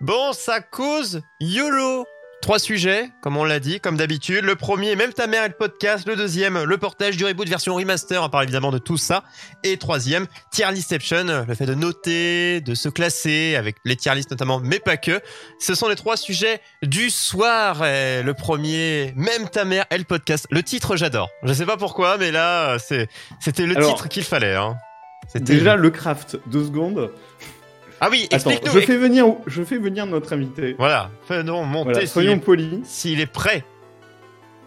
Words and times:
Bon, 0.00 0.32
ça 0.32 0.60
cause 0.60 1.20
YOLO 1.40 2.06
Trois 2.40 2.58
sujets, 2.58 3.10
comme 3.20 3.36
on 3.36 3.44
l'a 3.44 3.60
dit, 3.60 3.80
comme 3.80 3.98
d'habitude. 3.98 4.46
Le 4.46 4.56
premier, 4.56 4.96
même 4.96 5.12
ta 5.12 5.26
mère 5.26 5.44
et 5.44 5.48
le 5.48 5.54
podcast. 5.54 6.08
Le 6.08 6.16
deuxième, 6.16 6.64
le 6.64 6.78
portage 6.78 7.18
du 7.18 7.26
reboot 7.26 7.46
version 7.46 7.74
remaster. 7.74 8.22
On 8.22 8.30
parle 8.30 8.44
évidemment 8.44 8.70
de 8.70 8.78
tout 8.78 8.96
ça. 8.96 9.24
Et 9.62 9.76
troisième, 9.76 10.26
tier 10.50 10.72
listception, 10.72 11.44
le 11.46 11.54
fait 11.54 11.66
de 11.66 11.74
noter, 11.74 12.62
de 12.62 12.74
se 12.74 12.88
classer 12.88 13.56
avec 13.56 13.76
les 13.84 13.94
tier 13.94 14.14
lists 14.14 14.30
notamment, 14.30 14.58
mais 14.58 14.78
pas 14.78 14.96
que. 14.96 15.20
Ce 15.58 15.74
sont 15.74 15.86
les 15.86 15.96
trois 15.96 16.16
sujets 16.16 16.62
du 16.82 17.10
soir. 17.10 17.84
Et 17.84 18.22
le 18.22 18.32
premier, 18.32 19.12
même 19.16 19.50
ta 19.50 19.66
mère 19.66 19.84
et 19.90 19.98
le 19.98 20.04
podcast. 20.04 20.46
Le 20.50 20.62
titre, 20.62 20.96
j'adore. 20.96 21.28
Je 21.42 21.52
sais 21.52 21.66
pas 21.66 21.76
pourquoi, 21.76 22.16
mais 22.16 22.30
là, 22.30 22.78
c'était 22.78 23.66
le 23.66 23.76
Alors, 23.76 23.96
titre 23.96 24.08
qu'il 24.08 24.24
fallait. 24.24 24.54
Hein. 24.54 24.76
Déjà, 25.34 25.76
le 25.76 25.90
craft, 25.90 26.38
deux 26.46 26.64
secondes. 26.64 27.12
Ah 28.00 28.08
oui, 28.10 28.26
explique-nous. 28.30 28.72
je 28.72 28.80
fais 28.80 28.96
venir, 28.96 29.26
je 29.46 29.62
fais 29.62 29.76
venir 29.78 30.06
notre 30.06 30.32
invité. 30.32 30.74
Voilà, 30.78 31.10
faisons 31.26 31.64
monter 31.64 31.92
Voilà, 31.92 32.06
soyons 32.06 32.32
est- 32.36 32.38
polis. 32.40 32.78
s'il 32.84 33.20
est 33.20 33.26
prêt. 33.30 33.64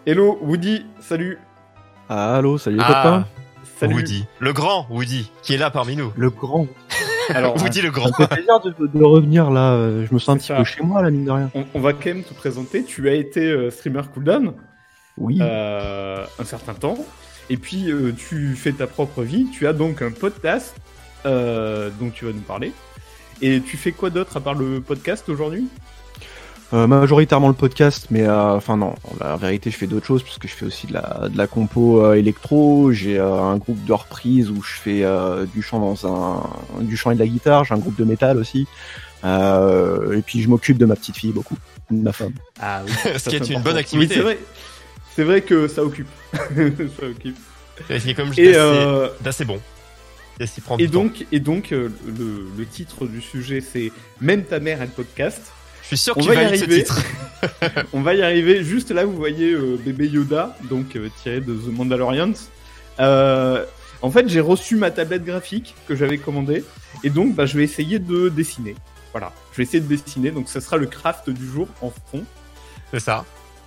Hello, 0.06 0.38
Woody, 0.42 0.84
salut. 1.00 1.38
Allô, 2.08 2.58
salut 2.58 2.78
Ah, 2.80 2.86
copains. 3.02 3.26
Salut. 3.80 3.94
Woody, 3.94 4.24
le 4.38 4.52
grand 4.52 4.86
Woody, 4.90 5.30
qui 5.42 5.54
est 5.54 5.58
là 5.58 5.70
parmi 5.70 5.96
nous. 5.96 6.12
Le 6.16 6.30
grand. 6.30 6.66
Alors, 7.30 7.56
Woody 7.62 7.80
le 7.80 7.88
Ça 7.88 7.92
grand. 7.94 8.08
me 8.08 8.14
fait 8.14 8.34
plaisir 8.34 8.60
de, 8.60 8.74
de 8.86 9.04
revenir 9.04 9.50
là. 9.50 10.04
Je 10.04 10.12
me 10.14 10.18
sens 10.18 10.28
un 10.28 10.36
petit 10.38 10.52
peu 10.52 10.58
ça. 10.58 10.64
chez 10.64 10.82
moi, 10.82 11.02
là, 11.02 11.10
mine 11.10 11.24
de 11.24 11.30
rien. 11.30 11.50
on, 11.54 11.64
on 11.74 11.80
va 11.80 11.92
quand 11.92 12.06
même 12.06 12.22
te 12.22 12.34
présenter. 12.34 12.84
Tu 12.84 13.08
as 13.08 13.14
été 13.14 13.40
euh, 13.50 13.70
streamer 13.70 14.02
cooldown 14.12 14.52
Oui. 15.18 15.38
euh, 15.40 16.24
un 16.38 16.44
certain 16.44 16.74
temps. 16.74 16.98
Et 17.50 17.56
puis, 17.56 17.90
euh, 17.90 18.12
tu 18.16 18.54
fais 18.54 18.72
ta 18.72 18.86
propre 18.86 19.22
vie. 19.22 19.48
Tu 19.52 19.66
as 19.66 19.72
donc 19.72 20.02
un 20.02 20.12
podcast 20.12 20.76
euh, 21.26 21.90
dont 21.98 22.10
tu 22.10 22.26
vas 22.26 22.32
nous 22.32 22.40
parler. 22.42 22.72
Et 23.44 23.60
tu 23.60 23.76
fais 23.76 23.92
quoi 23.92 24.08
d'autre 24.08 24.38
à 24.38 24.40
part 24.40 24.54
le 24.54 24.80
podcast 24.80 25.28
aujourd'hui? 25.28 25.66
Euh, 26.72 26.86
majoritairement 26.86 27.48
le 27.48 27.54
podcast, 27.54 28.06
mais 28.10 28.22
euh, 28.22 28.54
enfin 28.54 28.78
non, 28.78 28.94
la 29.20 29.36
vérité, 29.36 29.70
je 29.70 29.76
fais 29.76 29.86
d'autres 29.86 30.06
choses 30.06 30.22
parce 30.22 30.38
que 30.38 30.48
je 30.48 30.54
fais 30.54 30.64
aussi 30.64 30.86
de 30.86 30.94
la, 30.94 31.28
de 31.30 31.36
la 31.36 31.46
compo 31.46 32.02
euh, 32.02 32.14
électro. 32.14 32.90
J'ai 32.90 33.18
euh, 33.18 33.34
un 33.34 33.58
groupe 33.58 33.84
de 33.84 33.92
reprise 33.92 34.50
où 34.50 34.62
je 34.62 34.72
fais 34.72 35.04
euh, 35.04 35.44
du 35.44 35.60
chant 35.60 35.78
dans 35.78 36.06
un, 36.10 36.42
du 36.80 36.96
chant 36.96 37.10
et 37.10 37.16
de 37.16 37.20
la 37.20 37.26
guitare. 37.26 37.64
J'ai 37.64 37.74
un 37.74 37.78
groupe 37.78 37.96
de 37.98 38.04
métal 38.04 38.38
aussi. 38.38 38.66
Euh, 39.24 40.16
et 40.16 40.22
puis 40.22 40.40
je 40.40 40.48
m'occupe 40.48 40.78
de 40.78 40.86
ma 40.86 40.96
petite 40.96 41.18
fille 41.18 41.32
beaucoup, 41.32 41.58
de 41.90 42.02
ma 42.02 42.12
femme. 42.12 42.32
Ah 42.58 42.80
oui. 42.86 42.92
Ce 43.18 43.28
qui 43.28 43.36
est 43.36 43.50
une 43.50 43.60
bonne 43.60 43.76
activité. 43.76 44.14
Oui, 44.14 44.16
c'est 44.16 44.22
vrai. 44.22 44.38
C'est 45.14 45.24
vrai 45.24 45.42
que 45.42 45.68
ça 45.68 45.84
occupe. 45.84 46.08
ça 46.32 47.06
occupe. 47.06 47.36
C'est 47.88 48.14
comme 48.14 48.32
je 48.32 48.40
Et, 48.40 48.52
dis, 48.52 48.54
euh, 48.54 49.08
c'est 49.18 49.22
d'assez 49.22 49.44
bon. 49.44 49.60
Et 50.40 50.46
s'y 50.46 50.60
prend 50.60 50.76
et 50.78 50.86
du 50.86 50.90
temps. 50.90 51.02
donc, 51.04 51.26
et 51.32 51.40
donc 51.40 51.72
euh, 51.72 51.90
le, 52.06 52.46
le 52.56 52.66
titre 52.66 53.06
du 53.06 53.20
sujet, 53.20 53.60
c'est 53.60 53.92
Même 54.20 54.44
ta 54.44 54.58
mère 54.60 54.80
a 54.80 54.84
le 54.84 54.90
podcast. 54.90 55.40
je 55.82 55.88
suis 55.88 55.96
sûr 55.98 56.14
on 56.16 56.20
que 56.20 56.26
tu 56.26 56.34
va 56.34 56.42
y 56.42 56.58
ce 56.58 56.64
arriver. 56.64 56.82
titre. 56.82 57.00
On 57.92 58.00
va 58.00 58.14
y 58.14 58.22
arriver. 58.22 58.64
Juste 58.64 58.90
là, 58.90 59.04
vous 59.04 59.14
voyez 59.16 59.52
euh, 59.52 59.76
bébé 59.84 60.08
Yoda, 60.08 60.56
donc 60.70 60.96
euh, 60.96 61.08
tiré 61.22 61.40
de 61.40 61.54
The 61.54 61.66
Mandalorian. 61.68 62.32
Euh, 63.00 63.64
en 64.02 64.10
fait, 64.10 64.28
j'ai 64.28 64.40
reçu 64.40 64.76
ma 64.76 64.90
tablette 64.90 65.24
graphique 65.24 65.74
que 65.86 65.94
j'avais 65.94 66.18
commandée, 66.18 66.64
et 67.02 67.10
donc 67.10 67.34
bah, 67.34 67.44
je 67.46 67.56
vais 67.58 67.64
essayer 67.64 67.98
de 67.98 68.28
dessiner. 68.28 68.74
Voilà, 69.12 69.32
je 69.52 69.58
vais 69.58 69.62
essayer 69.64 69.80
de 69.80 69.86
dessiner. 69.86 70.30
Donc, 70.30 70.48
ça 70.48 70.60
sera 70.60 70.76
le 70.78 70.86
craft 70.86 71.30
du 71.30 71.46
jour 71.46 71.68
en 71.82 71.90
fond. 72.10 72.24
C'est 72.90 73.00
ça. 73.00 73.24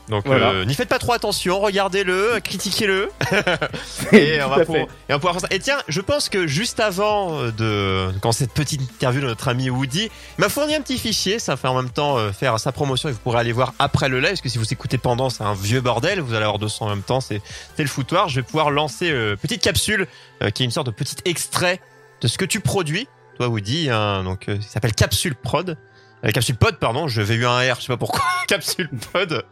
Donc 0.09 0.25
Voilà. 0.25 0.51
euh, 0.51 0.65
n'y 0.65 0.73
faites 0.73 0.87
pas 0.87 0.99
trop 0.99 1.11
attention, 1.13 1.59
regardez-le, 1.59 2.39
critiquez-le. 2.41 3.09
et, 4.13 4.41
on 4.41 4.49
va 4.49 4.65
pour- 4.65 4.75
et 4.77 4.87
on 5.09 5.13
va 5.13 5.19
pouvoir 5.19 5.33
faire 5.33 5.41
ça. 5.41 5.47
Et 5.51 5.59
tiens, 5.59 5.77
je 5.87 5.99
pense 6.01 6.29
que 6.29 6.47
juste 6.47 6.79
avant 6.79 7.37
euh, 7.41 7.51
de 7.51 8.17
quand 8.21 8.31
cette 8.31 8.53
petite 8.53 8.81
interview 8.81 9.21
de 9.21 9.27
notre 9.27 9.47
ami 9.49 9.69
Woody 9.69 10.05
il 10.05 10.41
m'a 10.41 10.49
fourni 10.49 10.75
un 10.75 10.81
petit 10.81 10.97
fichier, 10.97 11.39
ça 11.39 11.57
fait 11.57 11.67
en 11.67 11.75
même 11.75 11.89
temps 11.89 12.17
euh, 12.17 12.31
faire 12.31 12.59
sa 12.59 12.71
promotion 12.71 13.09
et 13.09 13.11
vous 13.11 13.17
pourrez 13.19 13.39
aller 13.39 13.51
voir 13.51 13.73
après 13.79 14.07
le 14.07 14.19
live 14.19 14.29
parce 14.29 14.41
que 14.41 14.49
si 14.49 14.57
vous 14.57 14.71
écoutez 14.71 14.97
pendant 14.97 15.29
c'est 15.29 15.43
un 15.43 15.53
vieux 15.53 15.81
bordel, 15.81 16.21
vous 16.21 16.33
allez 16.33 16.43
avoir 16.45 16.59
200 16.59 16.85
en 16.85 16.89
même 16.89 17.01
temps, 17.03 17.19
c'est 17.19 17.41
c'est 17.75 17.83
le 17.83 17.89
foutoir. 17.89 18.29
Je 18.29 18.37
vais 18.37 18.43
pouvoir 18.43 18.71
lancer 18.71 19.11
euh, 19.11 19.35
petite 19.35 19.61
capsule 19.61 20.07
euh, 20.41 20.49
qui 20.51 20.63
est 20.63 20.65
une 20.65 20.71
sorte 20.71 20.87
de 20.87 20.91
petit 20.91 21.15
extrait 21.25 21.81
de 22.21 22.27
ce 22.27 22.37
que 22.37 22.45
tu 22.45 22.59
produis, 22.61 23.07
toi 23.37 23.47
Woody, 23.49 23.89
hein, 23.89 24.23
donc 24.23 24.47
euh, 24.47 24.57
ça 24.61 24.69
s'appelle 24.69 24.93
Capsule 24.93 25.35
Prod. 25.35 25.77
Euh, 26.25 26.31
capsule 26.31 26.55
Pod, 26.55 26.77
pardon, 26.77 27.07
j'avais 27.07 27.35
eu 27.35 27.45
un 27.45 27.59
R, 27.59 27.75
je 27.77 27.81
sais 27.81 27.87
pas 27.87 27.97
pourquoi. 27.97 28.21
capsule 28.47 28.89
Pod. 29.13 29.43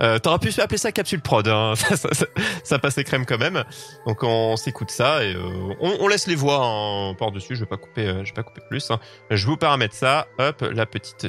Euh, 0.00 0.18
T'aurais 0.18 0.38
pu 0.38 0.48
appeler 0.60 0.78
ça 0.78 0.92
Capsule 0.92 1.20
Prod, 1.20 1.46
hein. 1.46 1.74
ça, 1.76 1.94
ça, 1.96 2.08
ça, 2.12 2.24
ça 2.64 2.78
passait 2.78 3.04
crème 3.04 3.26
quand 3.26 3.36
même. 3.38 3.62
Donc 4.06 4.22
on 4.22 4.56
s'écoute 4.56 4.90
ça 4.90 5.22
et 5.24 5.34
euh, 5.34 5.40
on, 5.80 5.92
on 6.00 6.08
laisse 6.08 6.26
les 6.26 6.36
voix 6.36 6.58
en 6.60 7.14
par 7.14 7.32
dessus. 7.32 7.54
Je 7.54 7.60
vais 7.60 7.66
pas 7.66 7.76
couper, 7.76 8.06
euh, 8.06 8.24
je 8.24 8.30
vais 8.30 8.34
pas 8.36 8.42
couper 8.42 8.62
plus. 8.70 8.90
hein. 8.90 8.98
Je 9.30 9.44
vous 9.46 9.58
paramètre 9.58 9.94
ça. 9.94 10.26
Hop, 10.38 10.64
la 10.72 10.86
petite. 10.86 11.28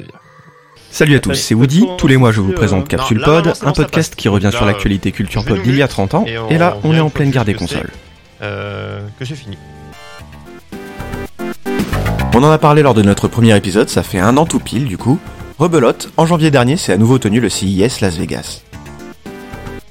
Salut 0.90 1.16
à 1.16 1.20
tous, 1.20 1.34
c'est 1.34 1.54
Woody. 1.54 1.86
Tous 1.98 2.06
les 2.06 2.16
mois, 2.16 2.32
je 2.32 2.40
vous 2.40 2.52
présente 2.52 2.80
non, 2.80 2.86
Capsule 2.86 3.18
là, 3.18 3.24
Pod, 3.26 3.52
un 3.62 3.72
podcast 3.72 4.14
qui 4.14 4.28
revient 4.28 4.44
Là, 4.44 4.50
sur 4.52 4.64
l'actualité 4.64 5.12
culture 5.12 5.42
je 5.42 5.48
vais 5.48 5.54
pop 5.56 5.64
d'il 5.64 5.76
y 5.76 5.82
a 5.82 5.88
30 5.88 6.14
ans. 6.14 6.24
et 6.26 6.38
on 6.38 6.48
Et 6.48 6.56
là, 6.58 6.78
on 6.84 6.94
est 6.94 7.00
en 7.00 7.10
pleine 7.10 7.30
guerre 7.30 7.44
des 7.44 7.54
consoles. 7.54 7.90
Euh, 8.40 9.06
que 9.18 9.24
j'ai 9.26 9.36
fini. 9.36 9.56
On 12.34 12.42
en 12.42 12.50
a 12.50 12.56
parlé 12.56 12.80
lors 12.80 12.94
de 12.94 13.02
notre 13.02 13.28
premier 13.28 13.54
épisode, 13.54 13.90
ça 13.90 14.02
fait 14.02 14.18
un 14.18 14.38
an 14.38 14.46
tout 14.46 14.58
pile 14.58 14.86
du 14.86 14.96
coup. 14.96 15.18
Rebelote, 15.58 16.10
en 16.16 16.24
janvier 16.24 16.50
dernier, 16.50 16.78
c'est 16.78 16.94
à 16.94 16.96
nouveau 16.96 17.18
tenu 17.18 17.40
le 17.40 17.50
CIS 17.50 18.00
Las 18.00 18.16
Vegas. 18.16 18.62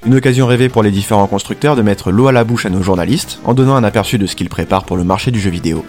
Une 0.04 0.16
occasion 0.16 0.48
rêvée 0.48 0.68
pour 0.68 0.82
les 0.82 0.90
différents 0.90 1.28
constructeurs 1.28 1.76
de 1.76 1.82
mettre 1.82 2.10
l'eau 2.10 2.26
à 2.26 2.32
la 2.32 2.42
bouche 2.42 2.66
à 2.66 2.70
nos 2.70 2.82
journalistes 2.82 3.38
en 3.44 3.54
donnant 3.54 3.76
un 3.76 3.84
aperçu 3.84 4.18
de 4.18 4.26
ce 4.26 4.34
qu'ils 4.34 4.48
préparent 4.48 4.84
pour 4.84 4.96
le 4.96 5.04
marché 5.04 5.30
du 5.30 5.38
jeu 5.38 5.50
vidéo. 5.50 5.84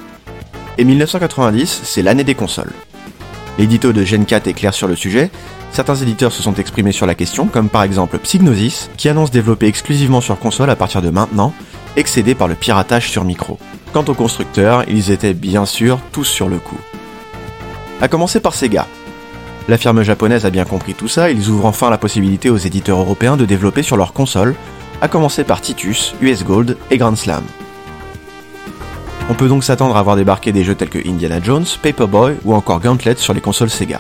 Et 0.78 0.84
1990, 0.84 1.82
c'est 1.84 2.04
l'année 2.04 2.24
des 2.24 2.36
consoles. 2.36 2.72
L'édito 3.58 3.92
de 3.92 4.04
Gen 4.04 4.26
4 4.26 4.48
est 4.48 4.54
clair 4.54 4.76
sur 4.76 4.88
le 4.88 4.96
sujet, 4.96 5.32
certains 5.72 5.96
éditeurs 5.96 6.32
se 6.32 6.44
sont 6.44 6.54
exprimés 6.54 6.92
sur 6.92 7.08
la 7.08 7.16
question, 7.16 7.48
comme 7.48 7.70
par 7.70 7.82
exemple 7.82 8.20
Psygnosis, 8.20 8.92
qui 8.96 9.10
annonce 9.10 9.32
développer 9.32 9.66
exclusivement 9.66 10.22
sur 10.22 10.38
console 10.38 10.70
à 10.70 10.76
partir 10.76 11.02
de 11.02 11.10
maintenant, 11.10 11.52
excédé 11.96 12.36
par 12.36 12.48
le 12.48 12.56
piratage 12.56 13.10
sur 13.10 13.24
micro. 13.24 13.60
Quant 13.94 14.06
aux 14.08 14.14
constructeurs, 14.14 14.84
ils 14.88 15.12
étaient 15.12 15.34
bien 15.34 15.66
sûr 15.66 16.00
tous 16.12 16.26
sur 16.26 16.50
le 16.50 16.58
coup. 16.58 16.80
A 18.02 18.08
commencer 18.08 18.40
par 18.40 18.54
Sega. 18.54 18.88
La 19.70 19.78
firme 19.78 20.04
japonaise 20.04 20.46
a 20.46 20.50
bien 20.50 20.66
compris 20.66 20.94
tout 20.94 21.08
ça, 21.08 21.32
ils 21.32 21.50
ouvrent 21.50 21.66
enfin 21.68 21.90
la 21.90 21.98
possibilité 21.98 22.50
aux 22.50 22.58
éditeurs 22.58 23.00
européens 23.00 23.38
de 23.38 23.46
développer 23.46 23.84
sur 23.84 23.96
leurs 23.96 24.14
consoles, 24.14 24.56
à 25.02 25.08
commencer 25.08 25.44
par 25.44 25.62
Titus, 25.62 26.16
US 26.22 26.44
Gold 26.44 26.78
et 26.92 26.98
Grand 26.98 27.16
Slam. 27.16 27.44
On 29.30 29.36
peut 29.36 29.48
donc 29.48 29.64
s'attendre 29.64 29.96
à 29.96 30.02
voir 30.02 30.18
débarquer 30.18 30.52
des 30.52 30.66
jeux 30.66 30.76
tels 30.76 30.90
que 30.90 31.08
Indiana 31.08 31.40
Jones, 31.42 31.66
Paperboy 31.82 32.36
ou 32.44 32.54
encore 32.54 32.82
Gauntlet 32.82 33.16
sur 33.16 33.34
les 33.34 33.40
consoles 33.40 33.70
Sega. 33.70 34.00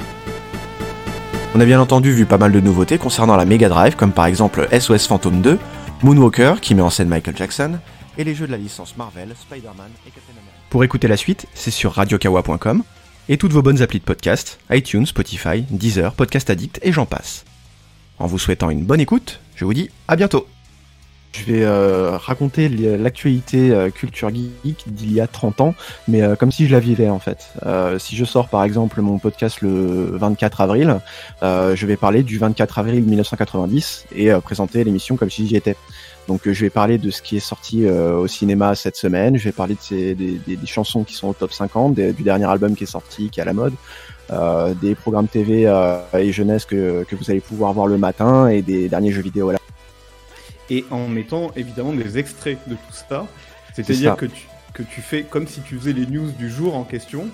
On 1.55 1.61
a 1.61 1.65
bien 1.65 1.79
entendu 1.79 2.11
vu 2.11 2.25
pas 2.25 2.37
mal 2.37 2.51
de 2.51 2.59
nouveautés 2.59 2.97
concernant 2.97 3.35
la 3.37 3.45
Mega 3.45 3.69
Drive, 3.69 3.95
comme 3.95 4.11
par 4.11 4.25
exemple 4.25 4.67
SOS 4.77 5.07
Phantom 5.07 5.39
2, 5.39 5.59
Moonwalker 6.03 6.55
qui 6.61 6.75
met 6.75 6.81
en 6.81 6.89
scène 6.89 7.07
Michael 7.07 7.37
Jackson, 7.37 7.79
et 8.17 8.25
les 8.25 8.35
jeux 8.35 8.45
de 8.45 8.51
la 8.51 8.57
licence 8.57 8.97
Marvel, 8.97 9.33
Spider-Man 9.39 9.89
et 10.05 10.11
Captain. 10.11 10.33
Pour 10.69 10.83
écouter 10.83 11.07
la 11.07 11.15
suite, 11.15 11.47
c'est 11.53 11.71
sur 11.71 11.93
radiokawa.com 11.93 12.83
et 13.29 13.37
toutes 13.37 13.53
vos 13.53 13.61
bonnes 13.61 13.81
applis 13.81 13.99
de 13.99 14.03
podcast, 14.03 14.59
iTunes, 14.69 15.05
Spotify, 15.05 15.63
Deezer, 15.69 16.13
Podcast 16.13 16.49
Addict 16.49 16.79
et 16.83 16.91
j'en 16.91 17.05
passe. 17.05 17.45
En 18.19 18.27
vous 18.27 18.37
souhaitant 18.37 18.69
une 18.69 18.83
bonne 18.83 18.99
écoute, 18.99 19.39
je 19.55 19.63
vous 19.63 19.73
dis 19.73 19.89
à 20.09 20.17
bientôt. 20.17 20.45
Je 21.35 21.51
vais 21.51 21.63
euh, 21.63 22.11
raconter 22.15 22.69
l'actualité 22.69 23.71
euh, 23.71 23.89
culture 23.89 24.29
geek 24.29 24.83
d'il 24.85 25.11
y 25.13 25.19
a 25.19 25.25
30 25.25 25.61
ans, 25.61 25.73
mais 26.07 26.21
euh, 26.21 26.35
comme 26.35 26.51
si 26.51 26.67
je 26.67 26.71
la 26.73 26.79
vivais 26.79 27.09
en 27.09 27.17
fait. 27.17 27.47
Euh, 27.65 27.97
si 27.97 28.15
je 28.15 28.23
sors 28.23 28.47
par 28.49 28.63
exemple 28.63 29.01
mon 29.01 29.17
podcast 29.17 29.61
le 29.61 30.11
24 30.15 30.61
avril, 30.61 30.99
euh, 31.41 31.75
je 31.75 31.85
vais 31.87 31.97
parler 31.97 32.21
du 32.21 32.37
24 32.37 32.77
avril 32.77 33.01
1990 33.03 34.05
et 34.15 34.31
euh, 34.31 34.39
présenter 34.41 34.83
l'émission 34.83 35.15
comme 35.17 35.31
si 35.31 35.47
j'y 35.47 35.55
étais. 35.55 35.75
Donc 36.27 36.41
je 36.45 36.61
vais 36.61 36.69
parler 36.69 36.99
de 36.99 37.09
ce 37.09 37.21
qui 37.23 37.35
est 37.37 37.41
sorti 37.41 37.85
au 37.89 38.27
cinéma 38.27 38.75
cette 38.75 38.95
semaine, 38.95 39.35
je 39.35 39.43
vais 39.43 39.51
parler 39.51 39.73
de 39.73 39.81
ces, 39.81 40.15
des, 40.15 40.39
des- 40.47 40.57
chansons 40.65 41.03
qui 41.03 41.15
sont 41.15 41.27
au 41.29 41.33
top 41.33 41.51
50, 41.51 41.95
des- 41.95 42.13
du 42.13 42.23
dernier 42.23 42.45
album 42.45 42.75
qui 42.75 42.85
est 42.85 42.87
sorti, 42.87 43.29
qui 43.29 43.39
est 43.41 43.43
à 43.43 43.45
la 43.45 43.51
mode, 43.53 43.73
des 44.81 44.95
programmes 44.95 45.27
TV 45.27 45.63
et 46.17 46.31
jeunesse 46.31 46.63
que, 46.65 47.03
que 47.03 47.15
vous 47.17 47.29
allez 47.29 47.41
pouvoir 47.41 47.73
voir 47.73 47.87
le 47.87 47.97
matin 47.97 48.47
et 48.47 48.61
des 48.61 48.87
derniers 48.87 49.11
jeux 49.11 49.21
vidéo 49.21 49.51
là. 49.51 49.57
Et 50.69 50.85
en 50.91 51.07
mettant 51.07 51.51
évidemment 51.55 51.93
des 51.93 52.17
extraits 52.17 52.57
de 52.67 52.75
tout 52.75 52.93
ça, 53.09 53.27
c'est-à-dire 53.73 54.15
que 54.15 54.25
tu, 54.25 54.47
que 54.73 54.83
tu 54.83 55.01
fais 55.01 55.23
comme 55.23 55.47
si 55.47 55.61
tu 55.61 55.77
faisais 55.77 55.93
les 55.93 56.05
news 56.05 56.31
du 56.31 56.49
jour 56.49 56.75
en 56.75 56.83
question, 56.83 57.29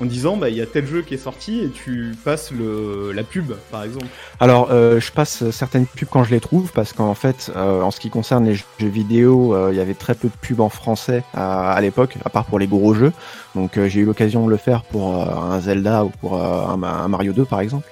en 0.00 0.04
disant 0.04 0.36
bah 0.36 0.48
il 0.48 0.56
y 0.56 0.60
a 0.60 0.66
tel 0.66 0.86
jeu 0.86 1.02
qui 1.02 1.14
est 1.14 1.18
sorti 1.18 1.60
et 1.60 1.70
tu 1.70 2.14
passes 2.24 2.52
le 2.52 3.12
la 3.12 3.22
pub 3.22 3.52
par 3.70 3.82
exemple. 3.82 4.06
Alors 4.40 4.68
euh, 4.70 5.00
je 5.00 5.10
passe 5.10 5.50
certaines 5.50 5.86
pubs 5.86 6.08
quand 6.08 6.24
je 6.24 6.30
les 6.30 6.40
trouve 6.40 6.72
parce 6.72 6.92
qu'en 6.92 7.14
fait 7.14 7.50
euh, 7.56 7.82
en 7.82 7.90
ce 7.90 8.00
qui 8.00 8.10
concerne 8.10 8.44
les 8.44 8.54
jeux 8.54 8.64
vidéo 8.80 9.54
euh, 9.54 9.70
il 9.72 9.76
y 9.76 9.80
avait 9.80 9.94
très 9.94 10.14
peu 10.14 10.28
de 10.28 10.34
pubs 10.40 10.60
en 10.60 10.68
français 10.68 11.24
à, 11.34 11.72
à 11.72 11.80
l'époque 11.80 12.16
à 12.24 12.30
part 12.30 12.44
pour 12.44 12.58
les 12.58 12.66
gros 12.66 12.94
jeux 12.94 13.12
donc 13.54 13.78
j'ai 13.86 14.00
eu 14.00 14.04
l'occasion 14.04 14.46
de 14.46 14.50
le 14.50 14.56
faire 14.56 14.82
pour 14.84 15.16
un 15.16 15.60
Zelda 15.60 16.04
ou 16.04 16.10
pour 16.20 16.40
un, 16.42 16.80
un 16.82 17.08
Mario 17.08 17.32
2 17.32 17.44
par 17.44 17.60
exemple. 17.60 17.88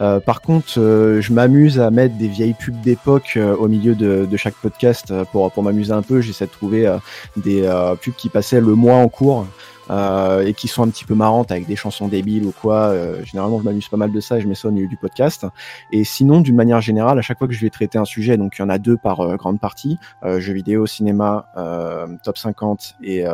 Euh, 0.00 0.20
par 0.20 0.40
contre, 0.40 0.78
euh, 0.78 1.20
je 1.20 1.32
m'amuse 1.32 1.80
à 1.80 1.90
mettre 1.90 2.16
des 2.16 2.28
vieilles 2.28 2.54
pubs 2.54 2.80
d'époque 2.80 3.34
euh, 3.36 3.56
au 3.56 3.68
milieu 3.68 3.94
de, 3.94 4.28
chaque 4.36 4.54
podcast 4.54 5.12
pour, 5.32 5.50
pour 5.50 5.62
m'amuser 5.62 5.92
un 5.92 6.02
peu. 6.02 6.20
J'essaie 6.20 6.46
de 6.46 6.50
trouver 6.50 6.88
des 7.36 7.68
pubs 8.00 8.14
qui 8.14 8.28
passaient 8.28 8.60
le 8.60 8.74
mois 8.74 8.94
en 8.94 9.08
cours 9.08 9.46
euh, 9.90 10.46
et 10.46 10.54
qui 10.54 10.68
sont 10.68 10.82
un 10.82 10.88
petit 10.88 11.04
peu 11.04 11.14
marrantes 11.14 11.50
avec 11.50 11.66
des 11.66 11.76
chansons 11.76 12.08
débiles 12.08 12.44
ou 12.44 12.52
quoi. 12.52 12.88
Euh, 12.88 13.24
généralement, 13.24 13.58
je 13.58 13.64
m'amuse 13.64 13.88
pas 13.88 13.96
mal 13.96 14.12
de 14.12 14.20
ça 14.20 14.38
et 14.38 14.40
je 14.40 14.48
mets 14.48 14.54
ça 14.54 14.68
au 14.68 14.70
milieu 14.70 14.88
du 14.88 14.96
podcast. 14.96 15.46
Et 15.92 16.04
sinon, 16.04 16.40
d'une 16.40 16.56
manière 16.56 16.80
générale, 16.80 17.18
à 17.18 17.22
chaque 17.22 17.38
fois 17.38 17.48
que 17.48 17.54
je 17.54 17.60
vais 17.60 17.70
traiter 17.70 17.98
un 17.98 18.04
sujet, 18.04 18.36
donc 18.36 18.54
il 18.58 18.62
y 18.62 18.64
en 18.64 18.68
a 18.68 18.78
deux 18.78 18.96
par 18.96 19.20
euh, 19.20 19.36
grande 19.36 19.60
partie, 19.60 19.98
euh, 20.24 20.40
jeux 20.40 20.52
vidéo, 20.52 20.86
cinéma, 20.86 21.46
euh, 21.56 22.06
top 22.24 22.38
50 22.38 22.96
et 23.02 23.24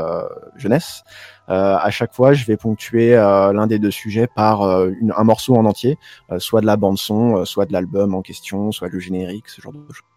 jeunesse. 0.57 1.05
À 1.47 1.91
chaque 1.91 2.15
fois, 2.15 2.33
je 2.33 2.45
vais 2.47 2.57
ponctuer 2.57 3.15
l'un 3.15 3.67
des 3.67 3.79
deux 3.79 3.91
sujets 3.91 4.27
par 4.27 4.63
une, 4.89 5.13
un 5.17 5.25
morceau 5.25 5.55
en 5.57 5.65
entier, 5.67 5.99
soit 6.39 6.61
de 6.61 6.67
la 6.67 6.77
bande 6.77 6.99
son, 6.99 7.45
soit 7.45 7.67
de 7.67 7.73
l'album 7.73 8.15
en 8.15 8.23
question, 8.23 8.73
soit 8.73 8.89
le 8.89 8.99
générique, 8.99 9.49
ce 9.49 9.61
genre 9.61 9.73
de 9.73 9.93
choses. 9.93 10.14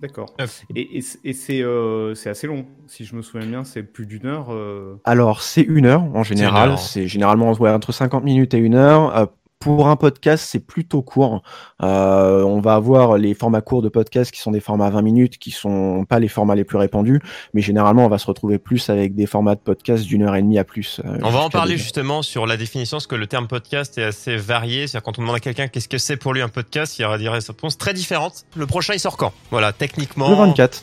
D'accord. 0.00 0.34
Et, 0.74 0.98
et, 0.98 1.04
et 1.24 1.32
c'est 1.32 1.62
euh, 1.62 2.14
c'est 2.14 2.30
assez 2.30 2.46
long. 2.46 2.66
Si 2.86 3.04
je 3.04 3.16
me 3.16 3.22
souviens 3.22 3.46
bien, 3.46 3.64
c'est 3.64 3.82
plus 3.82 4.06
d'une 4.06 4.26
heure. 4.26 4.48
euh. 4.52 4.96
Alors, 5.04 5.42
c'est 5.42 5.62
une 5.62 5.86
heure 5.86 6.02
en 6.14 6.22
général. 6.22 6.78
C'est 6.78 7.08
généralement 7.08 7.52
ouais, 7.54 7.70
entre 7.70 7.90
50 7.92 8.22
minutes 8.22 8.54
et 8.54 8.58
une 8.58 8.74
heure. 8.74 9.16
Euh, 9.16 9.26
pour 9.58 9.88
un 9.88 9.96
podcast, 9.96 10.44
c'est 10.48 10.60
plutôt 10.60 11.02
court. 11.02 11.42
Euh, 11.82 12.42
on 12.42 12.60
va 12.60 12.74
avoir 12.74 13.18
les 13.18 13.34
formats 13.34 13.60
courts 13.60 13.82
de 13.82 13.88
podcast 13.88 14.30
qui 14.30 14.40
sont 14.40 14.50
des 14.52 14.60
formats 14.60 14.90
20 14.90 15.02
minutes, 15.02 15.38
qui 15.38 15.50
sont 15.50 16.04
pas 16.04 16.18
les 16.20 16.28
formats 16.28 16.54
les 16.54 16.64
plus 16.64 16.78
répandus, 16.78 17.20
mais 17.54 17.60
généralement, 17.60 18.04
on 18.04 18.08
va 18.08 18.18
se 18.18 18.26
retrouver 18.26 18.58
plus 18.58 18.88
avec 18.90 19.14
des 19.14 19.26
formats 19.26 19.54
de 19.54 19.60
podcast 19.60 20.04
d'une 20.04 20.22
heure 20.22 20.36
et 20.36 20.42
demie 20.42 20.58
à 20.58 20.64
plus. 20.64 21.00
euh, 21.04 21.18
On 21.22 21.30
va 21.30 21.40
en 21.40 21.50
parler 21.50 21.76
justement 21.76 22.22
sur 22.22 22.46
la 22.46 22.56
définition, 22.56 22.96
parce 22.98 23.06
que 23.06 23.16
le 23.16 23.26
terme 23.26 23.48
podcast 23.48 23.98
est 23.98 24.04
assez 24.04 24.36
varié. 24.36 24.86
C'est-à-dire 24.86 25.02
quand 25.04 25.18
on 25.18 25.22
demande 25.22 25.36
à 25.36 25.40
quelqu'un 25.40 25.68
qu'est-ce 25.68 25.88
que 25.88 25.98
c'est 25.98 26.16
pour 26.16 26.34
lui 26.34 26.42
un 26.42 26.48
podcast, 26.48 26.98
il 26.98 27.02
y 27.02 27.04
aura 27.04 27.18
des 27.18 27.28
réponses 27.28 27.78
très 27.78 27.94
différentes. 27.94 28.44
Le 28.56 28.66
prochain, 28.66 28.94
il 28.94 29.00
sort 29.00 29.16
quand? 29.16 29.32
Voilà, 29.50 29.72
techniquement. 29.72 30.28
Le 30.30 30.36
24. 30.36 30.82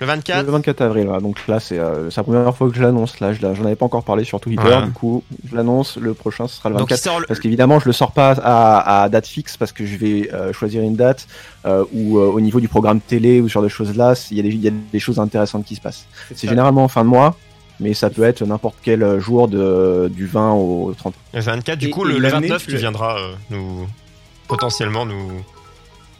Le 0.00 0.06
24 0.06 0.44
Le 0.46 0.50
24 0.52 0.80
avril, 0.82 1.04
voilà. 1.06 1.20
donc 1.20 1.46
là 1.46 1.60
c'est 1.60 1.78
euh, 1.78 2.10
c'est 2.10 2.16
la 2.18 2.24
première 2.24 2.56
fois 2.56 2.68
que 2.68 2.74
je 2.74 2.82
l'annonce. 2.82 3.20
Là, 3.20 3.32
je 3.32 3.40
j'en 3.40 3.64
avais 3.64 3.76
pas 3.76 3.86
encore 3.86 4.02
parlé 4.02 4.24
sur 4.24 4.40
Twitter, 4.40 4.62
Ouais. 4.64 4.82
du 4.84 4.90
coup 4.90 5.22
je 5.48 5.54
l'annonce. 5.54 5.96
Le 5.96 6.14
prochain 6.14 6.48
ce 6.48 6.56
sera 6.56 6.68
le 6.68 6.74
Donc 6.76 6.88
il 6.90 6.94
24. 6.94 7.02
sort 7.04 7.20
le- 7.20 7.26
Parce 7.26 7.38
qu'évidemment, 7.40 7.78
je 7.78 7.86
le 7.86 7.92
sors 7.92 8.10
pas 8.12 8.32
à, 8.42 9.02
à 9.04 9.08
date 9.08 9.26
fixe 9.26 9.56
parce 9.56 9.70
que 9.72 9.86
je 9.86 9.96
vais 9.96 10.30
euh, 10.34 10.52
choisir 10.52 10.82
une 10.82 10.96
date 10.96 11.26
euh, 11.64 11.84
où 11.92 12.18
euh, 12.18 12.26
au 12.26 12.40
niveau 12.40 12.58
du 12.60 12.68
programme 12.68 13.00
télé 13.00 13.40
ou 13.40 13.48
ce 13.48 13.52
genre 13.54 13.62
de 13.62 13.68
choses 13.68 13.96
là, 13.96 14.14
il 14.30 14.36
y, 14.36 14.40
a 14.40 14.42
des- 14.42 14.48
il 14.48 14.60
y 14.64 14.68
a 14.68 14.72
des 14.92 14.98
choses 14.98 15.18
intéressantes 15.20 15.64
qui 15.64 15.76
se 15.76 15.80
passent. 15.80 16.06
C'est 16.34 16.48
généralement 16.48 16.84
en 16.84 16.88
fin 16.88 17.04
de 17.04 17.08
mois, 17.08 17.36
mais 17.78 17.94
ça 17.94 18.10
peut 18.10 18.24
être 18.24 18.44
n'importe 18.44 18.76
quel 18.82 19.20
jour 19.20 19.46
de, 19.48 20.10
du 20.12 20.26
20 20.26 20.52
au 20.54 20.92
30. 20.98 21.14
Le 21.32 21.40
24, 21.40 21.78
du 21.78 21.86
Et- 21.86 21.90
coup, 21.90 22.04
et 22.04 22.08
le, 22.08 22.14
le 22.14 22.18
l'année, 22.20 22.48
29, 22.48 22.66
tu 22.66 22.76
viendras 22.76 23.16
euh, 23.18 23.32
nous 23.50 23.86
potentiellement 24.48 25.06
nous 25.06 25.30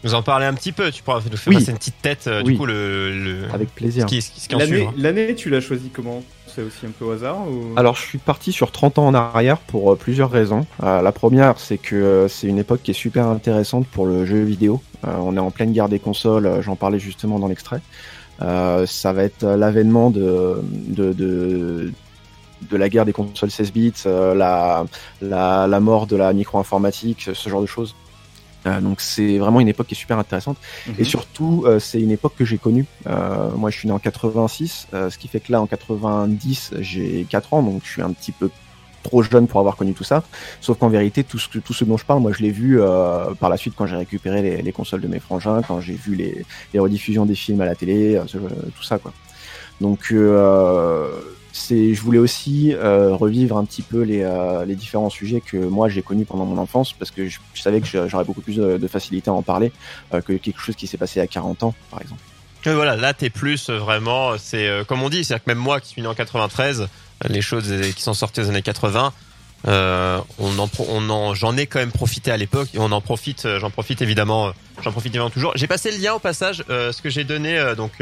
nous 0.04 0.14
en 0.14 0.22
parler 0.22 0.46
un 0.46 0.54
petit 0.54 0.72
peu. 0.72 0.90
Tu 0.90 1.02
pourras 1.02 1.20
nous 1.30 1.36
faire 1.36 1.48
Oui. 1.48 1.54
passer 1.56 1.70
une 1.72 1.78
petite 1.78 2.00
tête. 2.02 2.26
euh, 2.26 2.42
Du 2.42 2.56
coup, 2.56 2.66
le, 2.66 3.10
le 3.12 3.36
Avec 3.52 3.74
plaisir. 3.74 4.06
L'année, 4.96 5.34
tu 5.34 5.50
l'as 5.50 5.60
choisi 5.60 5.88
comment? 5.90 6.22
C'est 6.46 6.62
aussi 6.62 6.86
un 6.86 6.90
peu 6.96 7.04
au 7.04 7.10
hasard 7.10 7.48
ou... 7.48 7.72
Alors, 7.76 7.96
je 7.96 8.02
suis 8.02 8.18
parti 8.18 8.52
sur 8.52 8.70
30 8.70 8.98
ans 9.00 9.06
en 9.08 9.14
arrière 9.14 9.58
pour 9.58 9.92
euh, 9.92 9.96
plusieurs 9.96 10.30
raisons. 10.30 10.66
Euh, 10.84 11.02
la 11.02 11.10
première, 11.10 11.58
c'est 11.58 11.78
que 11.78 11.96
euh, 11.96 12.28
c'est 12.28 12.46
une 12.46 12.58
époque 12.58 12.80
qui 12.84 12.92
est 12.92 12.94
super 12.94 13.26
intéressante 13.26 13.88
pour 13.88 14.06
le 14.06 14.24
jeu 14.24 14.40
vidéo. 14.44 14.80
Euh, 15.04 15.16
on 15.18 15.36
est 15.36 15.40
en 15.40 15.50
pleine 15.50 15.72
guerre 15.72 15.88
des 15.88 15.98
consoles, 15.98 16.46
euh, 16.46 16.62
j'en 16.62 16.76
parlais 16.76 17.00
justement 17.00 17.40
dans 17.40 17.48
l'extrait. 17.48 17.80
Euh, 18.40 18.86
ça 18.86 19.12
va 19.12 19.24
être 19.24 19.44
l'avènement 19.44 20.10
de, 20.10 20.60
de, 20.62 21.12
de, 21.12 21.92
de 22.70 22.76
la 22.76 22.88
guerre 22.88 23.04
des 23.04 23.12
consoles 23.12 23.50
16 23.50 23.72
bits, 23.72 23.92
euh, 24.06 24.34
la, 24.36 24.84
la, 25.22 25.66
la 25.66 25.80
mort 25.80 26.06
de 26.06 26.14
la 26.14 26.32
micro-informatique, 26.32 27.30
ce 27.34 27.48
genre 27.48 27.62
de 27.62 27.66
choses. 27.66 27.96
Euh, 28.66 28.80
donc 28.80 29.00
c'est 29.00 29.38
vraiment 29.38 29.60
une 29.60 29.68
époque 29.68 29.86
qui 29.88 29.94
est 29.94 29.98
super 29.98 30.18
intéressante. 30.18 30.56
Mhm. 30.86 30.94
Et 30.98 31.04
surtout, 31.04 31.64
euh, 31.66 31.78
c'est 31.78 32.00
une 32.00 32.10
époque 32.10 32.34
que 32.38 32.44
j'ai 32.44 32.58
connue. 32.58 32.86
Euh, 33.06 33.50
moi, 33.56 33.70
je 33.70 33.78
suis 33.78 33.88
né 33.88 33.92
en 33.94 33.98
86, 33.98 34.88
euh, 34.94 35.10
ce 35.10 35.18
qui 35.18 35.28
fait 35.28 35.40
que 35.40 35.52
là, 35.52 35.60
en 35.60 35.66
90, 35.66 36.74
j'ai 36.80 37.26
4 37.28 37.52
ans, 37.54 37.62
donc 37.62 37.82
je 37.84 37.90
suis 37.90 38.02
un 38.02 38.12
petit 38.12 38.32
peu 38.32 38.50
trop 39.02 39.22
jeune 39.22 39.46
pour 39.46 39.60
avoir 39.60 39.76
connu 39.76 39.92
tout 39.92 40.02
ça. 40.04 40.22
Sauf 40.62 40.78
qu'en 40.78 40.88
vérité, 40.88 41.24
tout 41.24 41.38
ce, 41.38 41.58
tout 41.58 41.74
ce 41.74 41.84
dont 41.84 41.98
je 41.98 42.06
parle, 42.06 42.20
moi, 42.20 42.32
je 42.32 42.42
l'ai 42.42 42.50
vu 42.50 42.80
euh, 42.80 43.34
par 43.34 43.50
la 43.50 43.58
suite 43.58 43.74
quand 43.76 43.84
j'ai 43.86 43.96
récupéré 43.96 44.40
les, 44.40 44.62
les 44.62 44.72
consoles 44.72 45.02
de 45.02 45.08
mes 45.08 45.20
frangins, 45.20 45.60
quand 45.60 45.80
j'ai 45.80 45.92
vu 45.92 46.14
les, 46.14 46.44
les 46.72 46.80
rediffusions 46.80 47.26
des 47.26 47.34
films 47.34 47.60
à 47.60 47.66
la 47.66 47.74
télé, 47.74 48.16
euh, 48.16 48.24
ce- 48.26 48.38
tout 48.38 48.82
ça, 48.82 48.98
quoi. 48.98 49.12
Donc, 49.82 50.08
euh, 50.10 51.10
c'est, 51.54 51.94
je 51.94 52.00
voulais 52.02 52.18
aussi 52.18 52.74
euh, 52.74 53.14
revivre 53.14 53.56
un 53.56 53.64
petit 53.64 53.82
peu 53.82 54.02
les, 54.02 54.22
euh, 54.22 54.64
les 54.64 54.74
différents 54.74 55.08
sujets 55.08 55.40
que 55.40 55.56
moi 55.56 55.88
j'ai 55.88 56.02
connus 56.02 56.24
pendant 56.24 56.44
mon 56.44 56.58
enfance, 56.58 56.92
parce 56.92 57.12
que 57.12 57.28
je, 57.28 57.38
savais 57.54 57.80
que 57.80 57.86
j'aurais 58.08 58.24
beaucoup 58.24 58.40
plus 58.40 58.56
de, 58.56 58.88
facilité 58.88 59.30
à 59.30 59.34
en 59.34 59.42
parler 59.42 59.70
euh, 60.12 60.20
que 60.20 60.32
quelque 60.32 60.60
chose 60.60 60.74
qui 60.74 60.88
s'est 60.88 60.98
passé 60.98 61.20
à 61.20 61.28
40 61.28 61.62
ans, 61.62 61.74
par 61.92 62.02
exemple. 62.02 62.20
Et 62.66 62.72
voilà, 62.74 62.96
là, 62.96 63.14
t'es 63.14 63.30
plus 63.30 63.70
vraiment, 63.70 64.36
c'est 64.36 64.68
comme 64.88 65.02
on 65.02 65.10
dit, 65.10 65.22
c'est-à-dire 65.22 65.44
que 65.44 65.50
même 65.50 65.58
moi 65.58 65.80
qui 65.80 65.90
suis 65.90 66.02
né 66.02 66.08
en 66.08 66.14
93, 66.14 66.80
euh, 66.80 66.86
les 67.28 67.42
choses 67.42 67.72
qui 67.94 68.02
sont 68.02 68.14
sorties 68.14 68.40
aux 68.40 68.48
années 68.48 68.62
80, 68.62 69.12
euh, 69.66 70.20
on 70.38 70.58
en, 70.58 70.68
on 70.88 71.10
en, 71.10 71.34
j'en 71.34 71.56
ai 71.56 71.66
quand 71.66 71.78
même 71.78 71.92
profité 71.92 72.32
à 72.32 72.36
l'époque 72.36 72.70
et 72.74 72.78
on 72.78 72.90
en 72.90 73.00
profite, 73.00 73.46
j'en 73.58 73.70
profite 73.70 74.02
évidemment, 74.02 74.52
j'en 74.82 74.90
profite 74.90 75.12
évidemment 75.12 75.30
toujours. 75.30 75.52
J'ai 75.54 75.68
passé 75.68 75.92
le 75.92 75.98
lien 75.98 76.14
au 76.14 76.18
passage, 76.18 76.64
ce 76.68 77.00
que 77.00 77.10
j'ai 77.10 77.24
donné 77.24 77.74
donc 77.76 77.92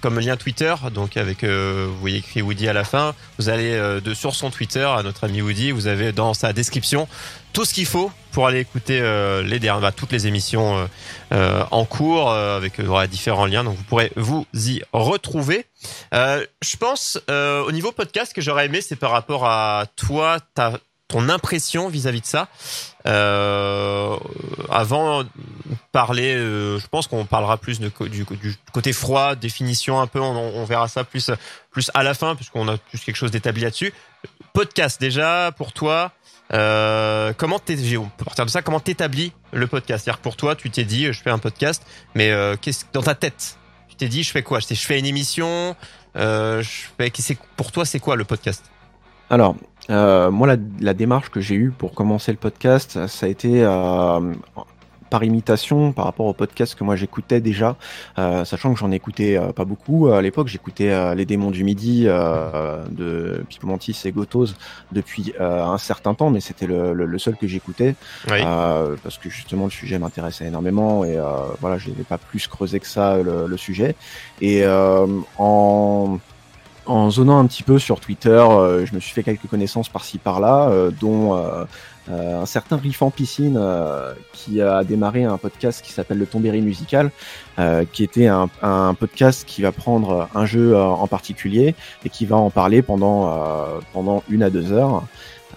comme 0.00 0.18
lien 0.18 0.36
Twitter, 0.36 0.74
donc 0.92 1.16
avec 1.16 1.44
euh, 1.44 1.86
vous 1.88 1.98
voyez 1.98 2.18
écrit 2.18 2.42
Woody 2.42 2.68
à 2.68 2.72
la 2.72 2.84
fin. 2.84 3.14
Vous 3.38 3.48
allez 3.48 3.74
euh, 3.74 4.00
de 4.00 4.14
sur 4.14 4.34
son 4.34 4.50
Twitter 4.50 4.84
à 4.84 5.02
notre 5.02 5.24
ami 5.24 5.42
Woody, 5.42 5.70
vous 5.70 5.86
avez 5.86 6.12
dans 6.12 6.34
sa 6.34 6.52
description 6.52 7.08
tout 7.52 7.64
ce 7.64 7.74
qu'il 7.74 7.86
faut 7.86 8.10
pour 8.32 8.46
aller 8.46 8.60
écouter 8.60 9.00
euh, 9.00 9.42
les 9.42 9.58
dernières, 9.58 9.80
bah, 9.82 9.92
toutes 9.92 10.12
les 10.12 10.26
émissions 10.26 10.88
euh, 11.32 11.64
en 11.70 11.84
cours 11.84 12.30
avec 12.30 12.80
différents 13.10 13.46
liens. 13.46 13.64
Donc 13.64 13.76
vous 13.76 13.84
pourrez 13.84 14.12
vous 14.16 14.46
y 14.54 14.82
retrouver. 14.92 15.66
Je 16.12 16.76
pense 16.78 17.18
au 17.28 17.72
niveau 17.72 17.92
podcast 17.92 18.32
que 18.32 18.40
j'aurais 18.40 18.66
aimé, 18.66 18.80
c'est 18.80 18.96
par 18.96 19.10
rapport 19.10 19.46
à 19.46 19.86
toi, 19.96 20.38
ta 20.54 20.72
ton 21.10 21.28
impression 21.28 21.88
vis-à-vis 21.88 22.20
de 22.20 22.26
ça. 22.26 22.48
Euh, 23.06 24.16
avant 24.70 25.24
de 25.24 25.28
parler, 25.92 26.34
euh, 26.34 26.78
je 26.78 26.86
pense 26.86 27.06
qu'on 27.06 27.24
parlera 27.24 27.58
plus 27.58 27.80
du, 27.80 27.90
côté 28.72 28.92
froid, 28.92 29.34
définition 29.34 30.00
un 30.00 30.06
peu. 30.06 30.20
On, 30.20 30.64
verra 30.64 30.88
ça 30.88 31.04
plus 31.04 31.30
plus 31.70 31.90
à 31.94 32.02
la 32.02 32.14
fin, 32.14 32.36
puisqu'on 32.36 32.68
a 32.68 32.78
plus 32.78 33.00
quelque 33.00 33.16
chose 33.16 33.30
d'établi 33.30 33.62
là-dessus. 33.62 33.92
Podcast 34.52 35.00
déjà 35.00 35.52
pour 35.56 35.72
toi. 35.72 36.12
Euh, 36.52 37.32
comment 37.36 37.58
t'es, 37.58 37.76
peut 37.76 38.24
partir 38.24 38.44
de 38.44 38.50
ça, 38.50 38.62
comment 38.62 38.80
t'établis 38.80 39.32
le 39.52 39.66
podcast? 39.66 40.04
C'est-à-dire 40.04 40.20
pour 40.20 40.36
toi, 40.36 40.56
tu 40.56 40.70
t'es 40.70 40.84
dit, 40.84 41.06
je 41.12 41.22
fais 41.22 41.30
un 41.30 41.38
podcast, 41.38 41.84
mais 42.14 42.30
euh, 42.30 42.56
qu'est-ce 42.60 42.84
dans 42.92 43.02
ta 43.02 43.14
tête 43.14 43.56
Tu 43.88 43.96
t'es 43.96 44.08
dit, 44.08 44.22
je 44.22 44.30
fais 44.30 44.42
quoi? 44.42 44.58
Je, 44.60 44.74
fais 44.74 44.98
une 44.98 45.06
émission. 45.06 45.76
Euh, 46.16 46.62
je 46.62 46.86
fais, 46.98 47.38
pour 47.56 47.70
toi, 47.70 47.84
c'est 47.84 48.00
quoi 48.00 48.16
le 48.16 48.24
podcast? 48.24 48.64
Alors, 49.30 49.54
euh, 49.90 50.30
moi, 50.30 50.46
la, 50.46 50.56
la 50.80 50.94
démarche 50.94 51.30
que 51.30 51.40
j'ai 51.40 51.54
eue 51.54 51.70
pour 51.70 51.94
commencer 51.94 52.32
le 52.32 52.38
podcast, 52.38 53.06
ça 53.06 53.26
a 53.26 53.28
été 53.28 53.62
euh, 53.64 54.32
par 55.08 55.24
imitation 55.24 55.90
par 55.92 56.04
rapport 56.04 56.26
au 56.26 56.32
podcast 56.34 56.76
que 56.76 56.84
moi 56.84 56.94
j'écoutais 56.94 57.40
déjà, 57.40 57.74
euh, 58.20 58.44
sachant 58.44 58.72
que 58.72 58.78
j'en 58.78 58.92
écoutais 58.92 59.36
euh, 59.36 59.50
pas 59.52 59.64
beaucoup. 59.64 60.06
À 60.08 60.22
l'époque, 60.22 60.46
j'écoutais 60.46 60.90
euh, 60.90 61.14
Les 61.16 61.26
Démons 61.26 61.50
du 61.50 61.64
Midi 61.64 62.04
euh, 62.06 62.84
de 62.90 63.44
Pipo 63.48 63.66
Mantis 63.66 64.00
et 64.04 64.12
Gotos 64.12 64.54
depuis 64.92 65.32
euh, 65.40 65.64
un 65.64 65.78
certain 65.78 66.14
temps, 66.14 66.30
mais 66.30 66.38
c'était 66.40 66.66
le, 66.68 66.92
le- 66.92 67.06
le 67.06 67.18
seul 67.18 67.36
que 67.36 67.48
j'écoutais 67.48 67.96
Oui. 68.30 68.38
euh, 68.44 68.94
parce 69.02 69.18
que 69.18 69.28
justement 69.30 69.64
le 69.64 69.70
sujet 69.70 69.98
m'intéressait 69.98 70.46
énormément 70.46 71.04
et 71.04 71.16
euh, 71.16 71.24
voilà, 71.60 71.76
je 71.78 71.90
n'avais 71.90 72.04
pas 72.04 72.18
plus 72.18 72.46
creusé 72.46 72.78
que 72.78 72.86
ça 72.86 73.16
le, 73.16 73.46
le 73.48 73.56
sujet. 73.56 73.96
Et 74.40 74.62
euh, 74.64 75.06
en 75.38 76.18
en 76.90 77.08
zonant 77.08 77.38
un 77.38 77.46
petit 77.46 77.62
peu 77.62 77.78
sur 77.78 78.00
Twitter, 78.00 78.30
euh, 78.30 78.84
je 78.84 78.94
me 78.94 79.00
suis 79.00 79.12
fait 79.12 79.22
quelques 79.22 79.46
connaissances 79.46 79.88
par-ci 79.88 80.18
par-là, 80.18 80.68
euh, 80.70 80.90
dont 80.90 81.36
euh, 81.36 81.64
un 82.08 82.46
certain 82.46 82.76
Riff 82.76 83.02
en 83.02 83.10
piscine 83.10 83.60
qui 84.32 84.60
a 84.60 84.82
démarré 84.82 85.22
un 85.22 85.38
podcast 85.38 85.80
qui 85.84 85.92
s'appelle 85.92 86.18
Le 86.18 86.26
Tombéry 86.26 86.60
Musical, 86.60 87.12
qui 87.92 88.02
était 88.02 88.26
un, 88.26 88.48
un 88.62 88.94
podcast 88.94 89.44
qui 89.46 89.62
va 89.62 89.70
prendre 89.70 90.28
un 90.34 90.44
jeu 90.44 90.76
en 90.76 91.06
particulier 91.06 91.76
et 92.04 92.08
qui 92.08 92.26
va 92.26 92.34
en 92.34 92.50
parler 92.50 92.82
pendant 92.82 93.32
pendant 93.92 94.24
une 94.28 94.42
à 94.42 94.50
deux 94.50 94.72
heures. 94.72 95.04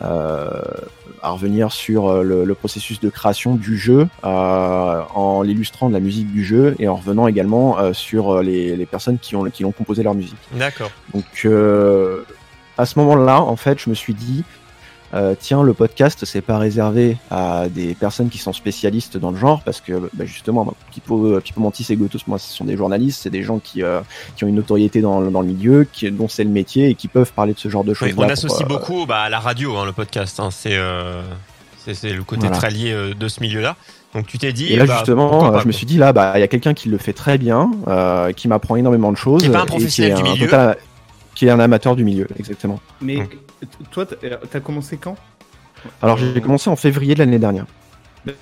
À 0.01 1.29
revenir 1.29 1.71
sur 1.71 2.23
le, 2.23 2.43
le, 2.43 2.55
processus 2.55 3.00
de 3.00 3.09
création 3.09 3.55
du 3.55 3.77
jeu 3.77 4.07
en 4.23 5.41
l'illustrant 5.43 5.88
de 5.88 5.93
la 5.93 6.00
musique 6.00 6.31
du 6.31 6.43
jeu 6.43 6.75
et 6.79 6.88
en 6.88 6.95
revenant 6.95 7.27
également 7.27 7.93
sur 7.93 8.41
les, 8.41 8.75
les, 8.75 8.85
personnes 8.85 9.17
qui 9.19 9.35
ont 9.35 9.45
qui 9.45 9.63
ont 9.65 9.71
composé 9.71 10.03
leur 10.03 10.15
musique. 10.15 10.35
D'accord. 10.53 10.91
Donc 11.13 11.47
à 12.77 12.85
ce 12.85 13.00
moment-là, 13.00 13.41
en 13.41 13.55
fait, 13.55 13.79
je 13.79 13.89
me 13.89 13.95
suis 13.95 14.13
dit 14.13 14.43
euh, 15.13 15.36
tiens, 15.39 15.62
le 15.62 15.74
podcast, 15.74 16.25
c'est 16.25 16.41
pas 16.41 16.58
réservé 16.58 17.17
à 17.29 17.67
des 17.70 17.93
personnes 17.93 18.29
qui 18.29 18.39
sont 18.39 18.53
spécialistes 18.53 19.17
dans 19.17 19.29
le 19.29 19.38
genre, 19.38 19.62
parce 19.62 19.79
que 19.79 20.10
bah, 20.13 20.25
justement, 20.25 20.74
Pipo, 20.91 21.39
Pipo 21.39 21.62
Mantis 21.62 21.86
et 21.89 21.96
Gotos, 21.96 22.20
moi, 22.25 22.39
ce 22.39 22.51
sont 22.51 22.65
des 22.65 22.75
journalistes, 22.75 23.22
c'est 23.22 23.29
des 23.29 23.43
gens 23.43 23.60
qui, 23.60 23.84
euh, 23.84 24.01
qui 24.36 24.43
ont 24.43 24.48
une 24.48 24.55
notoriété 24.55 25.01
dans, 25.01 25.22
dans 25.22 25.41
le 25.41 25.48
milieu, 25.48 25.88
qui, 25.91 26.10
dont 26.12 26.27
c'est 26.27 26.43
le 26.43 26.50
métier 26.50 26.89
et 26.89 26.96
qui 26.96 27.08
peuvent 27.08 27.32
parler 27.32 27.53
de 27.53 27.60
ce 27.60 27.70
genre 27.70 27.84
de 27.84 27.93
choses. 27.93 28.10
on 28.17 28.24
associe 28.24 28.63
euh, 28.63 28.65
beaucoup 28.65 29.05
bah, 29.05 29.22
à 29.22 29.29
la 29.29 29.39
radio, 29.39 29.77
hein, 29.77 29.86
le 29.86 29.91
podcast. 29.91 30.39
Hein, 30.39 30.50
c'est 30.51 30.79
c'est 31.86 32.13
le 32.13 32.24
côté 32.24 32.50
très 32.50 32.72
lié 32.72 33.13
de 33.15 33.27
ce 33.27 33.41
milieu-là. 33.41 33.75
Donc 34.15 34.25
tu 34.25 34.38
t'es 34.38 34.53
dit. 34.53 34.72
Et 34.72 34.77
là 34.77 34.86
bah, 34.86 34.96
justement, 34.98 35.60
je 35.60 35.67
me 35.67 35.72
suis 35.72 35.86
dit 35.86 35.98
là, 35.98 36.13
bah 36.13 36.34
il 36.36 36.39
y 36.39 36.43
a 36.43 36.48
quelqu'un 36.48 36.74
qui 36.74 36.89
le 36.89 36.98
fait 36.98 37.13
très 37.13 37.38
bien, 37.38 37.70
qui 38.36 38.48
m'apprend 38.48 38.77
énormément 38.77 39.12
de 39.12 39.17
choses. 39.17 39.43
Qui 39.43 39.50
pas 39.50 39.62
un 39.62 39.65
professionnel 39.65 40.15
du 40.15 40.24
milieu. 40.24 40.50
qui 41.36 41.46
est 41.46 41.51
un 41.51 41.60
amateur 41.60 41.96
du 41.96 42.03
milieu, 42.03 42.27
exactement. 42.39 42.79
Mais 43.01 43.27
toi, 43.91 44.05
t'as 44.05 44.60
commencé 44.60 44.98
quand? 44.98 45.15
Alors 46.01 46.17
j'ai 46.17 46.41
commencé 46.41 46.70
en 46.70 46.75
février 46.75 47.13
de 47.13 47.20
l'année 47.20 47.39
dernière. 47.39 47.65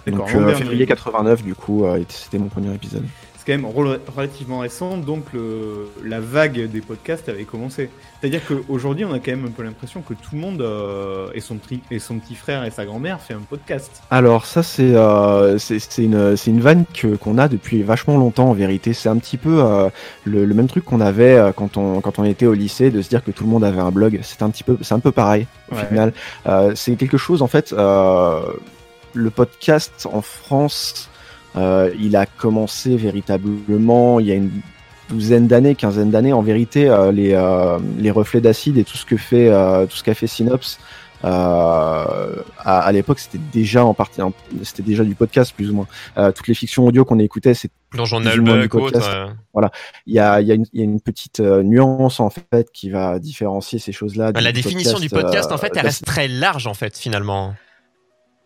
Donc 0.06 0.34
euh, 0.36 0.56
février 0.56 0.86
89 0.86 1.44
du 1.44 1.56
coup, 1.56 1.86
euh, 1.86 2.04
c'était 2.08 2.38
mon 2.38 2.48
premier 2.48 2.74
épisode 2.74 3.04
quand 3.52 3.62
même 3.62 4.02
relativement 4.16 4.60
récent, 4.60 4.98
donc 4.98 5.26
la 6.04 6.20
vague 6.20 6.70
des 6.70 6.82
podcasts 6.82 7.28
avait 7.30 7.44
commencé. 7.44 7.90
C'est-à-dire 8.20 8.42
qu'aujourd'hui, 8.48 9.04
on 9.04 9.14
a 9.14 9.20
quand 9.20 9.32
même 9.32 9.46
un 9.46 9.52
peu 9.52 9.64
l'impression 9.64 10.02
que 10.02 10.14
tout 10.14 10.36
le 10.36 10.40
monde 10.40 10.62
euh, 10.62 11.30
et, 11.34 11.42
son 11.42 11.58
et, 11.90 12.00
son 12.00 12.20
petit 12.20 12.36
frère 12.36 12.64
et 12.64 12.72
sa 12.72 12.86
grand-mère 12.86 13.20
fait 13.20 13.34
un 13.34 13.42
podcast. 13.42 14.04
Alors 14.12 14.46
ça, 14.46 14.64
c'est 14.64 14.94
euh, 14.96 15.58
une, 15.98 16.36
une 16.48 16.62
vanne 16.62 16.86
qu'on 17.20 17.38
a 17.38 17.48
depuis 17.48 17.84
vachement 17.84 18.18
longtemps 18.18 18.50
en 18.50 18.54
vérité. 18.54 18.94
C'est 18.94 19.10
un 19.10 19.18
petit 19.18 19.38
peu 19.38 19.64
euh, 19.64 19.90
le, 20.26 20.46
même 20.48 20.68
truc 20.68 20.86
qu'on 20.86 21.02
avait 21.02 21.52
quand 21.56 21.78
on, 21.78 22.00
quand 22.02 22.20
on 22.20 22.24
était 22.24 22.46
au 22.46 22.54
lycée, 22.54 22.92
de 22.92 23.02
se 23.02 23.10
dire 23.10 23.24
que 23.24 23.32
tout 23.32 23.44
le 23.44 23.50
monde 23.50 23.64
avait 23.64 23.82
un 23.82 23.92
blog. 23.92 24.20
C'est 24.24 24.44
un 24.44 24.50
petit 24.50 24.64
peu, 24.64 24.78
c'est 24.82 24.94
un 24.94 25.00
peu 25.00 25.12
pareil 25.12 25.48
au 25.72 25.76
final. 25.76 26.14
c'est 26.76 26.96
quelque 26.96 27.18
chose 27.18 27.42
en 27.42 27.48
fait. 27.48 27.72
le 27.74 29.30
podcast 29.30 30.08
en 30.12 30.22
France 30.22 31.11
euh, 31.56 31.92
il 32.00 32.16
a 32.16 32.26
commencé 32.26 32.96
véritablement 32.96 34.20
il 34.20 34.28
y 34.28 34.32
a 34.32 34.36
une 34.36 34.52
douzaine 35.10 35.48
d'années, 35.48 35.76
quinzaine 35.76 36.10
d'années. 36.10 36.34
En 36.34 36.42
vérité, 36.42 36.90
euh, 36.90 37.12
les, 37.12 37.34
euh, 37.34 37.80
les 37.98 38.12
reflets 38.12 38.42
d'acide 38.42 38.78
et 38.78 38.84
tout 38.84 38.98
ce 38.98 39.06
que 39.06 39.18
fait 39.18 39.50
tout 39.88 39.98
ce 39.98 40.04
qu'a 40.04 40.14
fait 40.14 40.28
Synops 40.28 40.80
à, 41.24 42.08
à 42.58 42.92
l'époque, 42.92 43.20
c'était 43.20 43.40
déjà 43.54 43.86
en 43.86 43.94
partie, 43.94 44.22
c'était 44.64 44.82
déjà 44.82 45.04
du 45.04 45.14
podcast 45.14 45.54
plus 45.56 45.70
ou 45.70 45.76
moins. 45.76 46.32
toutes 46.32 46.48
les 46.48 46.56
fictions 46.56 46.88
audio 46.88 47.06
qu'on 47.06 47.20
écoutait, 47.20 47.54
c'est 47.54 47.70
dans 47.96 48.06
journal 48.06 48.42
du 48.42 48.70
podcast. 48.70 49.08
Voilà, 49.54 49.70
il 50.08 50.16
y 50.16 50.20
a, 50.20 50.42
y, 50.42 50.52
a 50.52 50.56
y 50.56 50.82
a, 50.82 50.84
une 50.84 51.02
petite 51.02 51.40
nuance 51.40 52.20
en 52.20 52.32
fait 52.32 52.72
qui 52.74 52.90
va 52.90 53.20
différencier 53.20 53.78
ces 53.78 53.92
choses-là. 53.92 54.32
la 54.32 54.52
définition 54.52 54.98
du 54.98 55.10
podcast, 55.10 55.52
en 55.52 55.58
fait, 55.58 55.74
elle 55.76 55.86
reste 55.86 56.06
très 56.06 56.28
large 56.28 56.66
en 56.66 56.74
fait 56.74 56.98
finalement. 56.98 57.54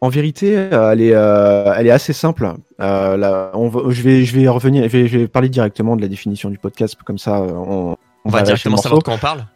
En 0.05 0.09
vérité, 0.09 0.53
elle 0.53 1.01
est, 1.01 1.15
euh, 1.15 1.73
elle 1.75 1.87
est 1.87 1.91
assez 1.91 2.13
simple. 2.13 2.53
Euh, 2.79 3.17
là, 3.17 3.49
on 3.55 3.71
je 3.89 4.03
vais, 4.03 4.23
je 4.23 4.37
vais 4.37 4.47
revenir, 4.47 4.83
je 4.83 4.89
vais, 4.89 5.07
je 5.07 5.17
vais, 5.17 5.27
parler 5.27 5.49
directement 5.49 5.95
de 5.95 6.01
la 6.03 6.07
définition 6.07 6.51
du 6.51 6.59
podcast, 6.59 6.95
comme 7.03 7.17
ça, 7.17 7.41
on, 7.41 7.97
on, 8.23 8.29
va, 8.29 8.43
directement 8.43 8.77
savoir 8.77 8.99
de 8.99 9.03
quoi 9.03 9.15
on 9.15 9.17
parle. 9.17 9.47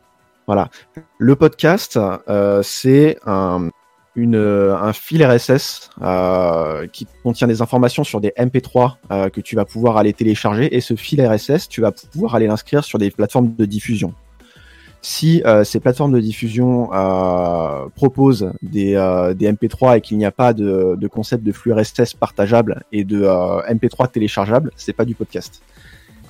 Voilà. 0.47 0.69
Le 1.19 1.35
podcast, 1.35 1.99
euh, 2.29 2.63
c'est 2.63 3.19
un, 3.27 3.69
une, 4.15 4.37
un 4.37 4.91
fil 4.91 5.23
RSS 5.23 5.91
euh, 6.01 6.87
qui 6.87 7.05
contient 7.21 7.45
des 7.45 7.61
informations 7.61 8.03
sur 8.03 8.19
des 8.19 8.33
MP3 8.35 8.93
euh, 9.11 9.29
que 9.29 9.41
tu 9.41 9.55
vas 9.55 9.65
pouvoir 9.65 9.97
aller 9.97 10.13
télécharger, 10.13 10.75
et 10.75 10.81
ce 10.81 10.95
fil 10.95 11.23
RSS, 11.23 11.69
tu 11.69 11.81
vas 11.81 11.91
pouvoir 11.91 12.33
aller 12.33 12.47
l'inscrire 12.47 12.83
sur 12.83 12.97
des 12.97 13.11
plateformes 13.11 13.53
de 13.53 13.65
diffusion 13.65 14.15
si 15.01 15.41
euh, 15.45 15.63
ces 15.63 15.79
plateformes 15.79 16.11
de 16.11 16.19
diffusion 16.19 16.89
euh, 16.93 17.85
proposent 17.95 18.51
des, 18.61 18.95
euh, 18.95 19.33
des, 19.33 19.51
MP3 19.51 19.97
et 19.97 20.01
qu'il 20.01 20.17
n'y 20.17 20.25
a 20.25 20.31
pas 20.31 20.53
de, 20.53 20.95
de, 20.99 21.07
concept 21.07 21.43
de 21.43 21.51
flux 21.51 21.73
RSS 21.73 22.13
partageable 22.13 22.83
et 22.91 23.03
de 23.03 23.21
euh, 23.23 23.61
MP3 23.69 24.11
téléchargeable, 24.11 24.71
c'est 24.75 24.93
pas 24.93 25.05
du 25.05 25.15
podcast. 25.15 25.61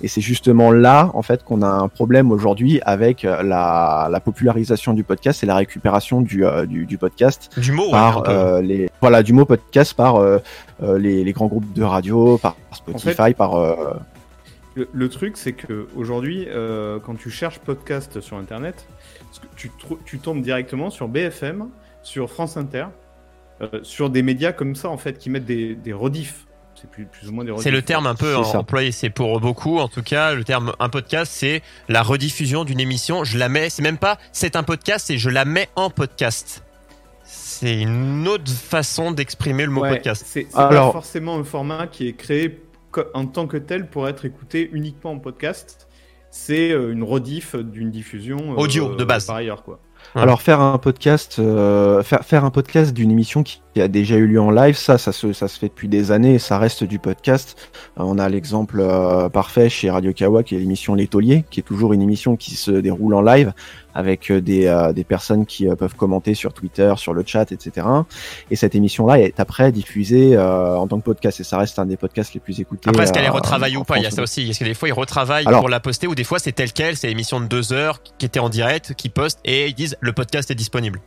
Et 0.01 0.07
c'est 0.07 0.21
justement 0.21 0.71
là, 0.71 1.11
en 1.13 1.21
fait, 1.21 1.43
qu'on 1.43 1.61
a 1.61 1.67
un 1.67 1.89
problème 1.89 2.31
aujourd'hui 2.31 2.79
avec 2.85 3.23
la, 3.23 4.07
la, 4.09 4.19
popularisation 4.21 4.93
du 4.93 5.03
podcast 5.03 5.43
et 5.43 5.45
la 5.45 5.55
récupération 5.55 6.21
du, 6.21 6.45
du, 6.69 6.85
du 6.85 6.97
podcast 6.97 7.49
du 7.59 7.73
mot, 7.73 7.91
par 7.91 8.23
les 8.61 8.89
voilà 9.01 9.23
du 9.23 9.33
mot 9.33 9.43
podcast 9.43 9.93
par 9.93 10.23
les, 10.81 11.25
les, 11.25 11.33
grands 11.33 11.47
groupes 11.47 11.73
de 11.73 11.83
radio, 11.83 12.38
par 12.38 12.55
Spotify, 12.71 13.33
par 13.33 13.57
le, 14.75 15.09
truc, 15.09 15.38
c'est 15.38 15.53
que 15.53 15.88
aujourd'hui, 15.95 16.45
euh, 16.47 16.99
quand 16.99 17.15
tu 17.15 17.29
cherches 17.29 17.59
podcast 17.59 18.21
sur 18.21 18.38
Internet, 18.38 18.88
tu, 19.55 19.71
tu 20.05 20.19
tombes 20.19 20.41
directement 20.41 20.89
sur 20.89 21.07
BFM, 21.07 21.69
sur 22.03 22.29
France 22.29 22.57
Inter, 22.57 22.85
euh, 23.61 23.79
sur 23.83 24.09
des 24.09 24.21
médias 24.21 24.53
comme 24.53 24.75
ça, 24.75 24.89
en 24.89 24.97
fait, 24.97 25.17
qui 25.17 25.29
mettent 25.29 25.45
des, 25.45 25.75
des 25.75 25.93
rediffs. 25.93 26.45
C'est 26.75 26.89
plus, 26.89 27.05
plus, 27.05 27.27
ou 27.27 27.33
moins 27.33 27.43
des 27.43 27.53
C'est 27.57 27.71
le 27.71 27.81
terme 27.81 28.07
un 28.07 28.15
peu 28.15 28.38
employé, 28.38 28.93
c'est 28.93 29.09
pour 29.09 29.41
beaucoup, 29.41 29.79
en 29.79 29.89
tout 29.89 30.03
cas, 30.03 30.33
le 30.33 30.45
terme 30.45 30.73
un 30.79 30.88
podcast, 30.88 31.29
c'est 31.35 31.61
la 31.89 32.01
rediffusion 32.01 32.63
d'une 32.63 32.79
émission. 32.79 33.25
Je 33.25 33.38
la 33.38 33.49
mets, 33.49 33.69
c'est 33.69 33.81
même 33.81 33.97
pas 33.97 34.17
c'est 34.31 34.55
un 34.55 34.63
podcast, 34.63 35.07
c'est 35.07 35.17
je 35.17 35.29
la 35.29 35.43
mets 35.43 35.67
en 35.75 35.89
podcast. 35.89 36.63
C'est 37.25 37.81
une 37.81 38.29
autre 38.29 38.49
façon 38.49 39.11
d'exprimer 39.11 39.65
le 39.65 39.71
mot 39.71 39.81
podcast. 39.81 40.23
C'est 40.25 40.49
pas 40.49 40.91
forcément 40.91 41.38
un 41.38 41.43
format 41.43 41.88
qui 41.88 42.07
est 42.07 42.13
créé 42.13 42.61
en 43.13 43.25
tant 43.25 43.48
que 43.48 43.58
tel 43.58 43.89
pour 43.89 44.08
être 44.08 44.25
écouté 44.25 44.69
uniquement 44.74 45.12
en 45.12 45.19
podcast. 45.19 45.88
C'est 46.31 46.72
euh, 46.72 46.91
une 46.91 47.03
rediff 47.03 47.55
d'une 47.55 47.89
diffusion 47.89 48.53
euh, 48.53 48.55
audio 48.55 48.96
de 48.96 49.03
base 49.03 49.25
par 49.25 49.38
ailleurs 49.38 49.63
quoi. 49.63 49.79
Alors 50.15 50.41
faire 50.41 50.62
un 50.62 50.77
podcast, 50.77 51.38
euh, 51.39 52.03
faire, 52.03 52.24
faire 52.24 52.46
un 52.46 52.51
podcast 52.51 52.93
d'une 52.93 53.12
émission 53.12 53.43
qui 53.43 53.62
a 53.81 53.88
déjà 53.88 54.15
eu 54.15 54.27
lieu 54.27 54.41
en 54.41 54.51
live, 54.51 54.75
ça, 54.75 54.98
ça 54.98 55.12
se, 55.12 55.33
ça 55.33 55.48
se 55.48 55.59
fait 55.59 55.67
depuis 55.67 55.88
des 55.88 56.12
années 56.12 56.36
et 56.36 56.39
ça 56.39 56.57
reste 56.57 56.83
du 56.83 57.00
podcast. 57.00 57.55
on 57.98 58.17
a 58.17 58.29
l'exemple 58.29 58.83
parfait 59.31 59.69
chez 59.69 59.89
Radio 59.89 60.13
Kawa 60.13 60.43
qui 60.43 60.55
est 60.55 60.59
l'émission 60.59 60.95
L'étolier, 60.95 61.45
qui 61.50 61.59
est 61.59 61.63
toujours 61.63 61.93
une 61.93 62.01
émission 62.01 62.36
qui 62.36 62.55
se 62.55 62.71
déroule 62.71 63.13
en 63.13 63.21
live 63.21 63.53
avec 63.93 64.31
euh, 64.31 64.41
des, 64.41 64.67
euh, 64.67 64.93
des 64.93 65.03
personnes 65.03 65.45
qui 65.45 65.67
euh, 65.67 65.75
peuvent 65.75 65.95
commenter 65.95 66.33
sur 66.33 66.53
Twitter, 66.53 66.93
sur 66.98 67.13
le 67.13 67.24
chat, 67.25 67.51
etc. 67.51 67.86
Et 68.51 68.55
cette 68.55 68.75
émission-là 68.75 69.19
est 69.19 69.39
après 69.39 69.71
diffusée 69.71 70.38
en 70.38 70.88
tant 70.88 71.00
que 71.00 71.05
podcast 71.05 71.39
et 71.39 71.43
ça 71.43 71.57
reste 71.57 71.79
un 71.79 71.86
des 71.86 71.98
podcasts 71.98 72.33
les 72.33 72.39
plus 72.39 72.59
écoutés. 72.59 72.89
Après, 72.89 73.03
est-ce 73.03 73.13
qu'elle 73.13 73.25
est 73.25 73.29
retravaillée 73.29 73.77
ou 73.77 73.83
pas? 73.83 73.98
Il 73.98 74.03
y 74.03 74.07
a 74.07 74.12
ça 74.12 74.21
aussi. 74.21 74.50
Est-ce 74.50 74.59
que 74.59 74.65
des 74.65 74.74
fois 74.74 74.89
ils 74.89 74.93
retravaillent 74.93 75.45
pour 75.45 75.69
la 75.69 75.79
poster 75.79 76.07
ou 76.07 76.15
des 76.15 76.24
fois 76.24 76.39
c'est 76.39 76.51
tel 76.51 76.71
quel, 76.71 76.95
c'est 76.95 77.12
émission 77.12 77.39
de 77.39 77.45
deux 77.45 77.74
heures 77.74 78.01
qui 78.17 78.25
était 78.25 78.39
en 78.39 78.50
direct, 78.50 78.93
qui 78.95 79.09
poste 79.09 79.39
et 79.45 79.67
ils 79.67 79.74
disent 79.74 79.98
le 80.00 80.13
podcast 80.13 80.50
est 80.51 80.55
disponible? 80.55 81.00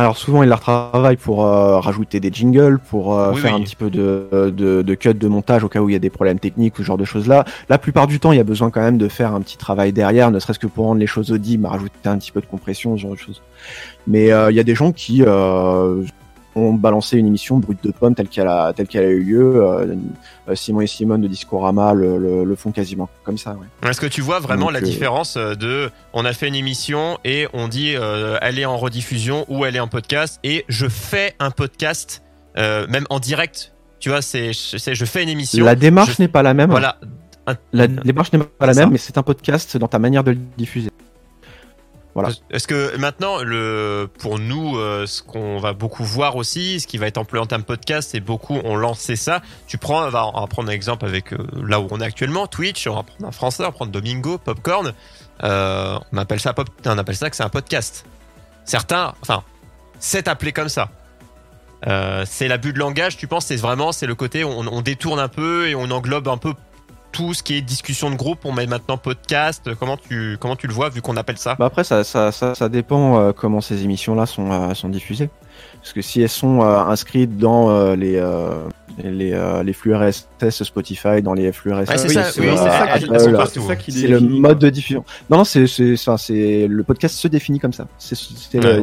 Alors 0.00 0.16
souvent, 0.16 0.42
ils 0.42 0.48
la 0.48 0.56
retravaillent 0.56 1.18
pour 1.18 1.44
euh, 1.44 1.78
rajouter 1.78 2.20
des 2.20 2.32
jingles, 2.32 2.78
pour 2.78 3.18
euh, 3.18 3.34
faire 3.34 3.54
un 3.54 3.60
petit 3.60 3.76
peu 3.76 3.90
de, 3.90 4.50
de, 4.56 4.80
de, 4.80 4.94
cut 4.94 5.12
de 5.12 5.28
montage 5.28 5.62
au 5.62 5.68
cas 5.68 5.80
où 5.80 5.90
il 5.90 5.92
y 5.92 5.96
a 5.96 5.98
des 5.98 6.08
problèmes 6.08 6.38
techniques 6.38 6.78
ou 6.78 6.78
ce 6.78 6.86
genre 6.86 6.96
de 6.96 7.04
choses-là. 7.04 7.44
La 7.68 7.76
plupart 7.76 8.06
du 8.06 8.18
temps, 8.18 8.32
il 8.32 8.38
y 8.38 8.40
a 8.40 8.44
besoin 8.44 8.70
quand 8.70 8.80
même 8.80 8.96
de 8.96 9.08
faire 9.08 9.34
un 9.34 9.42
petit 9.42 9.58
travail 9.58 9.92
derrière, 9.92 10.30
ne 10.30 10.38
serait-ce 10.38 10.58
que 10.58 10.66
pour 10.66 10.86
rendre 10.86 11.00
les 11.00 11.06
choses 11.06 11.30
audibles, 11.32 11.66
rajouter 11.66 12.08
un 12.08 12.16
petit 12.16 12.32
peu 12.32 12.40
de 12.40 12.46
compression, 12.46 12.96
ce 12.96 13.02
genre 13.02 13.10
de 13.10 13.18
choses. 13.18 13.42
Mais 14.06 14.32
euh, 14.32 14.50
il 14.50 14.56
y 14.56 14.60
a 14.60 14.62
des 14.62 14.74
gens 14.74 14.90
qui 14.90 15.22
ont 16.54 16.72
balancé 16.72 17.16
une 17.16 17.26
émission 17.26 17.58
brute 17.58 17.82
de 17.82 17.92
pomme 17.92 18.14
telle 18.14 18.28
qu'elle 18.28 18.48
a, 18.48 18.72
telle 18.72 18.88
qu'elle 18.88 19.04
a 19.04 19.08
eu 19.08 19.22
lieu. 19.22 19.64
Euh, 19.64 19.96
Simon 20.54 20.80
et 20.80 20.86
Simone 20.86 21.20
de 21.20 21.28
Discorama 21.28 21.94
le, 21.94 22.44
le, 22.44 22.56
font 22.56 22.72
quasiment 22.72 23.08
comme 23.24 23.38
ça. 23.38 23.52
Ouais. 23.52 23.88
Est-ce 23.88 24.00
que 24.00 24.06
tu 24.06 24.20
vois 24.20 24.40
vraiment 24.40 24.70
la 24.70 24.80
euh, 24.80 24.82
différence 24.82 25.36
euh, 25.36 25.54
de 25.54 25.90
on 26.12 26.24
a 26.24 26.32
fait 26.32 26.48
une 26.48 26.54
émission 26.54 27.18
et 27.24 27.46
on 27.52 27.68
dit 27.68 27.94
elle 28.42 28.58
est 28.58 28.64
en 28.64 28.76
rediffusion 28.76 29.44
ou 29.48 29.64
elle 29.64 29.76
est 29.76 29.80
en 29.80 29.88
podcast 29.88 30.40
et 30.42 30.64
je 30.68 30.88
fais 30.88 31.34
un 31.38 31.50
podcast 31.50 32.22
même 32.56 33.06
en 33.10 33.20
direct. 33.20 33.72
Tu 34.00 34.08
vois, 34.08 34.22
c'est 34.22 34.52
je 34.52 35.04
fais 35.04 35.22
une 35.22 35.28
émission. 35.28 35.64
La 35.64 35.74
démarche 35.74 36.18
n'est 36.18 36.28
pas 36.28 36.42
la 36.42 36.54
même. 36.54 36.70
Voilà. 36.70 36.96
La 37.72 37.86
démarche 37.86 38.32
n'est 38.32 38.38
pas 38.38 38.66
la 38.66 38.74
même, 38.74 38.90
mais 38.90 38.98
c'est 38.98 39.18
un 39.18 39.22
podcast 39.22 39.76
dans 39.76 39.88
ta 39.88 39.98
manière 39.98 40.24
de 40.24 40.32
le 40.32 40.38
diffuser. 40.56 40.90
Est-ce 42.50 42.66
que 42.66 42.96
maintenant, 42.96 43.38
pour 44.18 44.38
nous, 44.38 44.76
euh, 44.76 45.06
ce 45.06 45.22
qu'on 45.22 45.58
va 45.58 45.72
beaucoup 45.72 46.04
voir 46.04 46.36
aussi, 46.36 46.80
ce 46.80 46.86
qui 46.86 46.98
va 46.98 47.06
être 47.06 47.18
employé 47.18 47.42
en 47.42 47.46
termes 47.46 47.62
podcast, 47.62 48.10
c'est 48.12 48.20
beaucoup 48.20 48.58
on 48.64 48.76
lancé 48.76 49.16
ça. 49.16 49.42
Tu 49.66 49.78
prends, 49.78 50.04
on 50.04 50.10
va, 50.10 50.30
prendre 50.48 50.68
un 50.68 50.72
exemple 50.72 51.06
avec 51.06 51.32
euh, 51.32 51.38
là 51.64 51.80
où 51.80 51.86
on 51.90 52.00
est 52.00 52.04
actuellement, 52.04 52.46
Twitch. 52.46 52.86
On 52.86 52.96
va 52.96 53.02
prendre 53.04 53.28
un 53.28 53.32
français, 53.32 53.62
on 53.62 53.66
va 53.66 53.72
prendre 53.72 53.92
Domingo, 53.92 54.38
Popcorn. 54.38 54.92
Euh, 55.42 55.98
on 56.12 56.16
appelle 56.18 56.40
ça 56.40 56.54
on 56.84 56.98
appelle 56.98 57.16
ça 57.16 57.30
que 57.30 57.36
c'est 57.36 57.44
un 57.44 57.48
podcast. 57.48 58.04
Certains, 58.64 59.14
enfin, 59.22 59.44
c'est 60.00 60.28
appelé 60.28 60.52
comme 60.52 60.68
ça. 60.68 60.90
c'est 62.26 62.48
l'abus 62.48 62.72
de 62.72 62.78
langage. 62.78 63.16
Tu 63.16 63.28
penses, 63.28 63.46
c'est 63.46 63.56
vraiment, 63.56 63.92
c'est 63.92 64.06
le 64.06 64.14
côté 64.16 64.44
on, 64.44 64.58
on 64.58 64.82
détourne 64.82 65.20
un 65.20 65.28
peu 65.28 65.68
et 65.68 65.74
on 65.74 65.90
englobe 65.90 66.28
un 66.28 66.38
peu 66.38 66.54
tout 67.12 67.34
ce 67.34 67.42
qui 67.42 67.56
est 67.56 67.60
discussion 67.60 68.10
de 68.10 68.16
groupe, 68.16 68.44
on 68.44 68.52
met 68.52 68.66
maintenant 68.66 68.96
podcast. 68.96 69.70
Comment 69.78 69.96
tu 69.96 70.36
comment 70.40 70.56
tu 70.56 70.66
le 70.66 70.72
vois 70.72 70.88
vu 70.88 71.02
qu'on 71.02 71.16
appelle 71.16 71.38
ça? 71.38 71.56
Bah 71.58 71.66
après, 71.66 71.84
ça, 71.84 72.04
ça, 72.04 72.32
ça, 72.32 72.54
ça 72.54 72.68
dépend 72.68 73.18
euh, 73.18 73.32
comment 73.32 73.60
ces 73.60 73.82
émissions-là 73.84 74.26
sont, 74.26 74.50
euh, 74.50 74.74
sont 74.74 74.88
diffusées. 74.88 75.30
Parce 75.80 75.92
que 75.94 76.02
si 76.02 76.20
elles 76.20 76.28
sont 76.28 76.60
euh, 76.62 76.78
inscrites 76.80 77.38
dans 77.38 77.70
euh, 77.70 77.96
les, 77.96 78.16
euh, 78.16 78.50
les, 79.02 79.32
euh, 79.32 79.62
les 79.62 79.72
flux 79.72 79.94
RSS 79.94 80.62
Spotify, 80.62 81.22
dans 81.22 81.32
les 81.32 81.52
flux 81.52 81.72
RSS, 81.72 81.88
Ouais, 81.88 81.96
c'est 81.98 82.08
Oui, 82.08 82.14
ça, 82.14 82.24
c'est 82.24 82.40
oui, 82.42 82.56
ça, 82.56 82.64
ça 82.98 84.08
le 84.08 84.20
mode 84.20 84.58
de 84.58 84.68
diffusion. 84.68 85.04
Non, 85.30 85.38
non, 85.38 85.44
c'est, 85.44 85.66
c'est, 85.66 85.94
enfin, 85.94 86.16
c'est 86.18 86.66
le 86.68 86.82
podcast 86.84 87.14
se 87.16 87.28
définit 87.28 87.60
comme 87.60 87.72
ça. 87.72 87.86
C'est, 87.98 88.14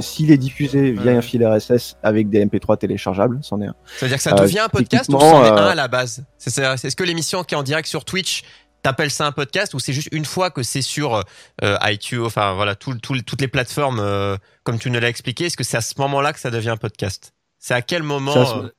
s'il 0.01 0.31
est 0.31 0.37
diffusé 0.37 0.91
via 0.91 1.03
Ouais. 1.11 1.17
un 1.17 1.21
fil 1.21 1.45
RSS 1.45 1.97
avec 2.01 2.29
des 2.29 2.43
MP3 2.43 2.77
téléchargeables, 2.77 3.37
c'en 3.41 3.61
est 3.61 3.67
un. 3.67 3.75
C'est-à-dire 3.97 4.17
que 4.17 4.23
ça 4.23 4.33
Euh, 4.33 4.41
devient 4.41 4.59
un 4.59 4.69
podcast 4.69 5.09
ou 5.09 5.19
c'en 5.19 5.43
est 5.45 5.49
un 5.49 5.55
à 5.67 5.75
la 5.75 5.87
base? 5.87 6.23
C'est- 6.37 6.57
Est-ce 6.61 6.95
que 6.95 7.03
l'émission 7.03 7.43
qui 7.43 7.53
est 7.53 7.57
en 7.57 7.63
direct 7.63 7.87
sur 7.87 8.05
Twitch 8.05 8.43
t'appelles 8.89 9.11
ça 9.11 9.25
un 9.25 9.31
podcast 9.31 9.73
ou 9.73 9.79
c'est 9.79 9.93
juste 9.93 10.09
une 10.11 10.25
fois 10.25 10.49
que 10.49 10.63
c'est 10.63 10.81
sur 10.81 11.21
euh, 11.63 11.77
iTunes, 11.83 12.23
enfin 12.25 12.53
voilà, 12.53 12.75
tout, 12.75 12.95
tout- 12.95 13.21
toutes 13.21 13.41
les 13.41 13.47
plateformes 13.47 13.99
euh, 13.99 14.37
comme 14.63 14.79
tu 14.79 14.89
nous 14.89 14.99
l'as 14.99 15.09
expliqué, 15.09 15.45
est-ce 15.45 15.57
que 15.57 15.63
c'est 15.63 15.77
à 15.77 15.81
ce 15.81 15.93
moment-là 15.97 16.33
que 16.33 16.39
ça 16.39 16.49
devient 16.51 16.69
un 16.69 16.77
podcast? 16.77 17.33
C'est 17.59 17.73
à 17.73 17.81
quel 17.81 18.03
moment 18.03 18.45
c'est- 18.45 18.53
euh, 18.65 18.69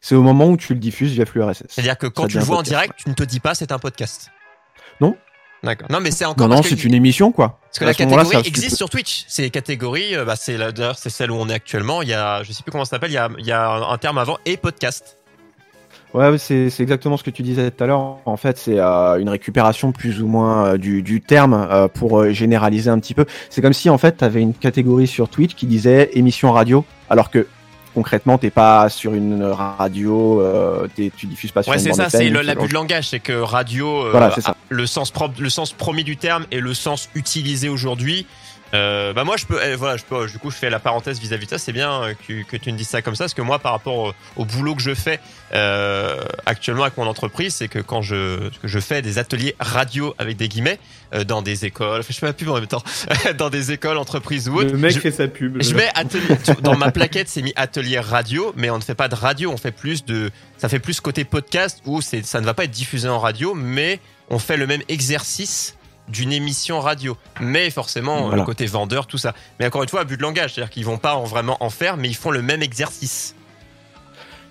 C'est 0.00 0.14
au 0.14 0.22
moment 0.22 0.46
où 0.46 0.56
tu 0.56 0.74
le 0.74 0.78
diffuses 0.80 1.12
via 1.12 1.26
flux 1.26 1.42
RSS. 1.42 1.64
C'est-à-dire 1.68 1.98
que 1.98 2.06
quand 2.06 2.22
ça 2.22 2.28
tu 2.28 2.38
le 2.38 2.44
vois 2.44 2.58
en 2.58 2.62
direct, 2.62 2.92
tu 2.96 3.08
ne 3.08 3.14
te 3.14 3.24
dis 3.24 3.40
pas 3.40 3.54
c'est 3.54 3.72
un 3.72 3.78
podcast? 3.80 4.30
Non. 5.00 5.16
D'accord. 5.64 5.88
Non, 5.90 5.98
mais 6.00 6.10
c'est 6.12 6.24
encore 6.26 6.46
Non, 6.48 6.56
non, 6.56 6.62
c'est 6.62 6.84
une 6.84 6.94
émission, 6.94 7.32
quoi. 7.32 7.58
Parce 7.64 7.78
que 7.78 7.84
À 7.84 7.88
la 7.88 7.94
catégorie 7.94 8.26
ça- 8.36 8.40
existe 8.46 8.76
sur 8.76 8.88
Twitch. 8.90 9.24
C'est 9.26 9.42
les 9.42 9.50
catégories, 9.50 10.14
bah, 10.24 10.36
c'est 10.36 10.56
d'ailleurs 10.58 10.96
c'est 10.98 11.10
celle 11.10 11.30
où 11.32 11.34
on 11.36 11.48
est 11.48 11.54
actuellement. 11.54 12.02
Il 12.02 12.08
y 12.08 12.14
a, 12.14 12.42
je 12.44 12.52
sais 12.52 12.62
plus 12.62 12.70
comment 12.70 12.84
ça 12.84 12.90
s'appelle. 12.90 13.10
Il 13.10 13.46
y 13.46 13.52
a 13.52 13.70
un 13.72 13.98
terme 13.98 14.18
avant 14.18 14.38
et 14.44 14.56
podcast. 14.58 15.16
Ouais, 16.16 16.38
c'est 16.38 16.70
exactement 16.80 17.18
ce 17.18 17.22
que 17.22 17.30
tu 17.30 17.42
disais 17.42 17.70
tout 17.70 17.84
à 17.84 17.86
l'heure. 17.86 18.16
En 18.24 18.36
fait, 18.38 18.56
c'est 18.56 18.78
euh, 18.80 19.20
une 19.20 19.28
récupération 19.28 19.92
plus 19.92 20.22
ou 20.22 20.26
moins 20.26 20.66
euh, 20.66 20.76
du, 20.78 21.02
du 21.02 21.20
terme 21.20 21.52
euh, 21.70 21.88
pour 21.88 22.30
généraliser 22.32 22.88
un 22.88 22.98
petit 22.98 23.12
peu. 23.12 23.26
C'est 23.50 23.60
comme 23.60 23.74
si 23.74 23.90
en 23.90 23.98
fait, 23.98 24.16
tu 24.16 24.24
avais 24.24 24.40
une 24.40 24.54
catégorie 24.54 25.06
sur 25.06 25.28
Twitch 25.28 25.54
qui 25.54 25.66
disait 25.66 26.08
émission 26.14 26.52
radio, 26.52 26.86
alors 27.10 27.30
que 27.30 27.46
concrètement, 27.94 28.38
t'es 28.38 28.50
pas 28.50 28.88
sur 28.88 29.12
une 29.14 29.42
radio, 29.42 30.42
t'es- 30.94 31.10
tu 31.16 31.26
diffuses 31.26 31.52
pas 31.52 31.62
sur 31.62 31.70
Ouais, 31.72 31.78
une 31.78 31.84
c'est 31.84 31.92
ça. 31.92 32.08
C'est 32.10 32.28
l'abus 32.30 32.68
de 32.68 32.74
langage, 32.74 33.08
c'est 33.08 33.20
que 33.20 33.32
radio, 33.32 34.10
Voilà, 34.10 34.30
ça. 34.38 34.56
le 34.68 34.86
sens 34.86 35.10
propre, 35.10 35.40
le 35.40 35.48
sens 35.50 35.72
premier 35.72 36.02
du 36.02 36.16
terme 36.16 36.44
et 36.50 36.60
le 36.60 36.74
sens 36.74 37.08
utilisé 37.14 37.68
aujourd'hui. 37.68 38.26
Euh, 38.74 39.12
bah 39.12 39.22
moi 39.24 39.36
je 39.36 39.46
peux, 39.46 39.60
eh, 39.64 39.76
voilà, 39.76 39.96
je 39.96 40.02
peux, 40.04 40.26
du 40.26 40.38
coup 40.38 40.50
je 40.50 40.56
fais 40.56 40.70
la 40.70 40.80
parenthèse 40.80 41.20
vis-à-vis 41.20 41.46
de 41.46 41.50
ça. 41.50 41.58
C'est 41.58 41.72
bien 41.72 42.02
euh, 42.02 42.14
que, 42.26 42.42
que 42.42 42.56
tu 42.56 42.72
me 42.72 42.76
dises 42.76 42.88
ça 42.88 43.00
comme 43.00 43.14
ça, 43.14 43.24
parce 43.24 43.34
que 43.34 43.42
moi 43.42 43.58
par 43.60 43.72
rapport 43.72 43.96
au, 43.96 44.12
au 44.36 44.44
boulot 44.44 44.74
que 44.74 44.82
je 44.82 44.92
fais 44.94 45.20
euh, 45.54 46.20
actuellement 46.46 46.82
avec 46.82 46.96
mon 46.96 47.06
entreprise, 47.06 47.54
c'est 47.54 47.68
que 47.68 47.78
quand 47.78 48.02
je, 48.02 48.48
que 48.60 48.66
je 48.68 48.78
fais 48.80 49.02
des 49.02 49.18
ateliers 49.18 49.54
radio 49.60 50.14
avec 50.18 50.36
des 50.36 50.48
guillemets 50.48 50.78
euh, 51.14 51.22
dans 51.22 51.42
des 51.42 51.64
écoles, 51.64 52.00
enfin, 52.00 52.08
je 52.12 52.18
fais 52.18 52.26
ma 52.26 52.32
pub 52.32 52.48
en 52.48 52.54
même 52.54 52.66
temps, 52.66 52.82
dans 53.38 53.50
des 53.50 53.70
écoles, 53.72 53.98
entreprises 53.98 54.48
ou 54.48 54.56
autres. 54.56 54.72
Le 54.72 54.78
mec 54.78 54.92
je- 54.92 54.98
fait 55.00 55.12
sa 55.12 55.28
pub. 55.28 55.62
je 55.62 55.74
mets 55.74 55.88
atelier 55.94 56.36
dans 56.62 56.76
ma 56.76 56.90
plaquette, 56.90 57.28
c'est 57.28 57.42
mis 57.42 57.52
atelier 57.56 58.00
radio, 58.00 58.52
mais 58.56 58.68
on 58.70 58.78
ne 58.78 58.82
fait 58.82 58.96
pas 58.96 59.08
de 59.08 59.14
radio, 59.14 59.50
on 59.52 59.56
fait 59.56 59.70
plus 59.72 60.04
de, 60.04 60.30
ça 60.58 60.68
fait 60.68 60.80
plus 60.80 61.00
côté 61.00 61.24
podcast 61.24 61.80
où 61.86 62.00
c'est, 62.02 62.26
ça 62.26 62.40
ne 62.40 62.46
va 62.46 62.52
pas 62.52 62.64
être 62.64 62.70
diffusé 62.72 63.08
en 63.08 63.20
radio, 63.20 63.54
mais 63.54 64.00
on 64.28 64.40
fait 64.40 64.56
le 64.56 64.66
même 64.66 64.82
exercice 64.88 65.76
d'une 66.08 66.32
émission 66.32 66.80
radio, 66.80 67.16
mais 67.40 67.68
forcément 67.70 68.26
Voilà. 68.26 68.36
le 68.38 68.44
côté 68.44 68.66
vendeur, 68.66 69.06
tout 69.06 69.18
ça. 69.18 69.34
Mais 69.58 69.66
encore 69.66 69.82
une 69.82 69.88
fois, 69.88 70.00
à 70.00 70.04
but 70.04 70.16
de 70.16 70.22
langage, 70.22 70.54
c'est-à-dire 70.54 70.70
qu'ils 70.70 70.84
vont 70.84 70.98
pas 70.98 71.14
en- 71.16 71.24
vraiment 71.24 71.56
en 71.60 71.70
faire, 71.70 71.96
mais 71.96 72.08
ils 72.08 72.14
font 72.16 72.30
le 72.30 72.42
même 72.42 72.62
exercice. 72.62 73.34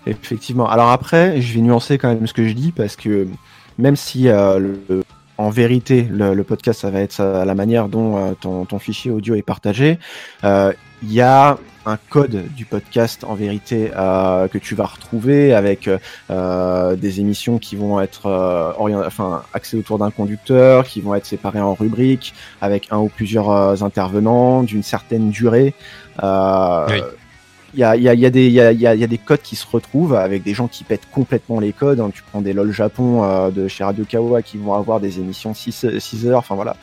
Effectivement. 0.07 0.69
Alors 0.69 0.89
après, 0.91 1.41
je 1.41 1.53
vais 1.53 1.61
nuancer 1.61 1.97
quand 1.97 2.09
même 2.09 2.27
ce 2.27 2.33
que 2.33 2.47
je 2.47 2.53
dis 2.53 2.71
parce 2.71 2.95
que 2.95 3.27
même 3.77 3.95
si 3.95 4.27
euh, 4.27 4.59
le- 4.59 5.03
en 5.37 5.49
vérité 5.49 6.03
le, 6.09 6.33
le 6.33 6.43
podcast 6.45 6.79
ça 6.81 6.89
va 6.91 7.01
être 7.01 7.11
ça- 7.11 7.43
la 7.43 7.55
manière 7.55 7.89
dont 7.89 8.15
euh, 8.17 8.33
ton, 8.39 8.63
ton 8.65 8.79
fichier 8.79 9.11
audio 9.11 9.35
est 9.35 9.41
partagé, 9.41 9.97
euh, 10.43 10.71
il 11.03 11.13
y 11.13 11.21
a 11.21 11.57
un 11.87 11.97
code 12.09 12.45
du 12.55 12.65
podcast 12.65 13.23
en 13.23 13.35
vérité 13.35 13.91
euh, 13.95 14.47
que 14.47 14.57
tu 14.57 14.73
vas 14.73 14.85
retrouver 14.85 15.53
avec 15.53 15.87
euh, 16.31 16.95
des 16.95 17.19
émissions 17.19 17.59
qui 17.59 17.75
vont 17.75 17.99
être 18.01 18.25
euh, 18.25 18.71
orient- 18.77 19.03
enfin 19.05 19.43
axées 19.53 19.77
autour 19.77 19.99
d'un 19.99 20.09
conducteur, 20.09 20.85
qui 20.85 21.01
vont 21.01 21.13
être 21.13 21.27
séparées 21.27 21.61
en 21.61 21.75
rubriques 21.75 22.33
avec 22.61 22.87
un 22.91 22.97
ou 22.97 23.09
plusieurs 23.09 23.51
euh, 23.51 23.75
intervenants 23.81 24.63
d'une 24.63 24.81
certaine 24.83 25.29
durée. 25.29 25.75
Euh, 26.23 26.87
Oui. 26.89 27.01
il 27.75 27.79
y 27.81 27.83
a, 27.83 27.95
y, 27.97 28.07
a, 28.09 28.13
y, 28.15 28.25
a 28.25 28.29
des- 28.31 28.49
y, 28.49 28.59
a, 28.61 28.71
y 28.71 28.87
a- 28.87 28.95
y 28.95 29.03
a 29.03 29.07
des 29.07 29.17
codes 29.19 29.41
qui 29.43 29.55
se 29.55 29.67
retrouvent 29.69 30.15
avec 30.15 30.41
des 30.43 30.53
gens 30.55 30.67
qui 30.67 30.83
pètent 30.85 31.07
complètement 31.11 31.59
les 31.59 31.73
codes. 31.73 31.99
hein. 31.99 32.09
Tu 32.11 32.23
prends 32.31 32.41
des 32.41 32.53
LOL 32.53 32.71
Japon 32.71 33.23
euh, 33.23 33.51
de 33.51 33.67
chez 33.67 33.83
Radio 33.83 34.05
Kawa 34.09 34.41
qui 34.41 34.57
vont 34.57 34.73
avoir 34.73 34.99
des 34.99 35.19
émissions 35.19 35.53
6, 35.53 35.85
6 35.99 36.25
heures, 36.27 36.39
enfin 36.39 36.55
voilà. 36.55 36.77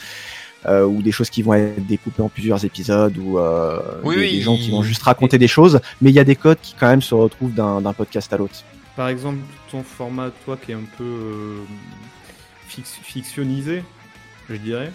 Euh, 0.65 0.85
ou 0.85 1.03
des 1.03 1.11
choses 1.11 1.29
qui 1.29 1.43
vont 1.43 1.55
être 1.55 1.85
découpées 1.87 2.23
en 2.23 2.29
plusieurs 2.29 2.65
épisodes, 2.65 3.19
ou 3.19 3.37
euh, 3.39 3.81
Oui, 4.05 4.15
des, 4.15 4.21
oui, 4.21 4.31
des 4.33 4.41
gens 4.43 4.55
il- 4.55 4.61
qui 4.61 4.71
vont 4.71 4.83
juste 4.85 5.03
raconter 5.03 5.37
des 5.37 5.49
choses, 5.49 5.81
mais 6.01 6.11
il 6.11 6.15
y 6.15 6.21
a 6.21 6.25
des 6.25 6.37
codes 6.37 6.59
qui 6.63 6.75
quand 6.79 6.87
même 6.87 7.03
se 7.03 7.15
retrouvent 7.17 7.53
d'un 7.53 7.93
podcast 7.93 8.33
à 8.33 8.37
l'autre. 8.37 8.55
Par 8.95 9.09
exemple, 9.09 9.39
ton 9.73 9.83
format, 9.83 10.31
toi, 10.45 10.57
qui 10.65 10.71
est 10.71 10.77
un 10.77 10.87
peu 10.97 11.03
euh, 11.03 11.57
fix- 12.69 13.01
fictionnisé, 13.03 13.83
je 14.49 14.55
dirais. 14.57 14.93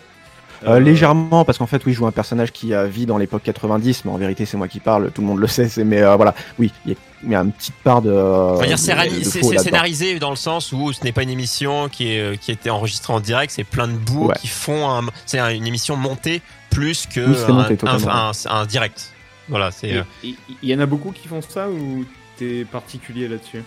Euh, 0.65 0.75
Euh, 0.75 0.79
légèrement, 0.79 1.45
parce 1.45 1.57
qu'en 1.57 1.67
fait, 1.67 1.85
oui, 1.85 1.93
je 1.93 1.97
joue 1.99 2.07
un 2.07 2.11
personnage 2.11 2.51
qui 2.51 2.73
euh, 2.73 2.87
vit 2.87 3.05
dans 3.05 3.17
l'époque 3.17 3.43
90, 3.43 4.05
mais 4.05 4.11
en 4.11 4.17
vérité, 4.17 4.45
c'est 4.45 4.57
moi 4.57 4.67
qui 4.67 4.79
parle, 4.79 5.11
tout 5.11 5.21
le 5.21 5.27
monde 5.27 5.39
le 5.39 5.47
sait, 5.47 5.67
c'est- 5.69 5.83
mais 5.83 6.01
euh, 6.01 6.15
voilà, 6.15 6.33
oui, 6.57 6.71
il 6.85 6.91
y, 6.91 6.95
a- 6.95 6.97
il 7.23 7.31
y 7.31 7.35
a 7.35 7.41
une 7.41 7.51
petite 7.51 7.75
part 7.83 8.01
de. 8.01 8.11
On 8.11 8.55
va 8.55 8.65
dire 8.65 8.75
de- 8.77 8.81
c'est, 9.23 9.57
scénarisé 9.59 10.17
dans 10.19 10.29
le 10.31 10.35
sens 10.35 10.71
où 10.71 10.93
ce 10.93 11.03
n'est 11.03 11.11
pas 11.11 11.23
une 11.23 11.29
émission 11.29 11.89
qui 11.89 12.07
est 12.11 12.39
qui 12.41 12.51
a 12.51 12.53
été 12.55 12.69
enregistrée 12.69 13.13
en 13.13 13.19
direct, 13.19 13.53
c'est 13.55 13.63
plein 13.63 13.87
de 13.87 13.93
bouts 13.97 14.27
Ouais. 14.27 14.35
qui 14.39 14.47
font 14.47 14.89
un, 14.89 15.01
c'est 15.25 15.39
un- 15.39 15.49
une 15.49 15.67
émission 15.67 15.95
montée 15.95 16.41
plus 16.71 17.05
que 17.05 17.21
Oui, 17.21 17.35
c'est 17.37 17.51
un, 17.51 17.53
monté, 17.53 17.73
un- 17.73 17.75
totalement. 17.77 18.11
un- 18.11 18.31
un 18.61 18.65
direct. 18.65 19.13
Voilà, 19.49 19.71
c'est. 19.71 19.93
euh, 19.93 20.01
Il 20.23 20.35
y 20.69 20.73
en 20.75 20.79
a 20.79 20.85
beaucoup 20.85 21.11
qui 21.11 21.27
font 21.27 21.41
ça 21.41 21.69
ou 21.69 22.03
t'es 22.37 22.65
particulier 22.65 23.27
là-dessus? 23.27 23.63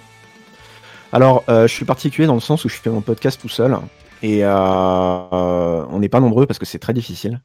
Alors, 1.12 1.42
euh, 1.48 1.66
je 1.66 1.72
suis 1.72 1.85
particulier 1.85 2.26
dans 2.26 2.35
le 2.35 2.40
sens 2.40 2.64
où 2.64 2.68
je 2.68 2.74
fais 2.76 2.90
mon 2.90 3.00
podcast 3.00 3.40
tout 3.40 3.48
seul. 3.48 3.76
Et 4.22 4.44
euh, 4.44 5.87
on 5.88 5.98
n'est 5.98 6.09
pas 6.09 6.20
nombreux 6.20 6.46
parce 6.46 6.59
que 6.59 6.66
c'est 6.66 6.78
très 6.78 6.92
difficile. 6.92 7.40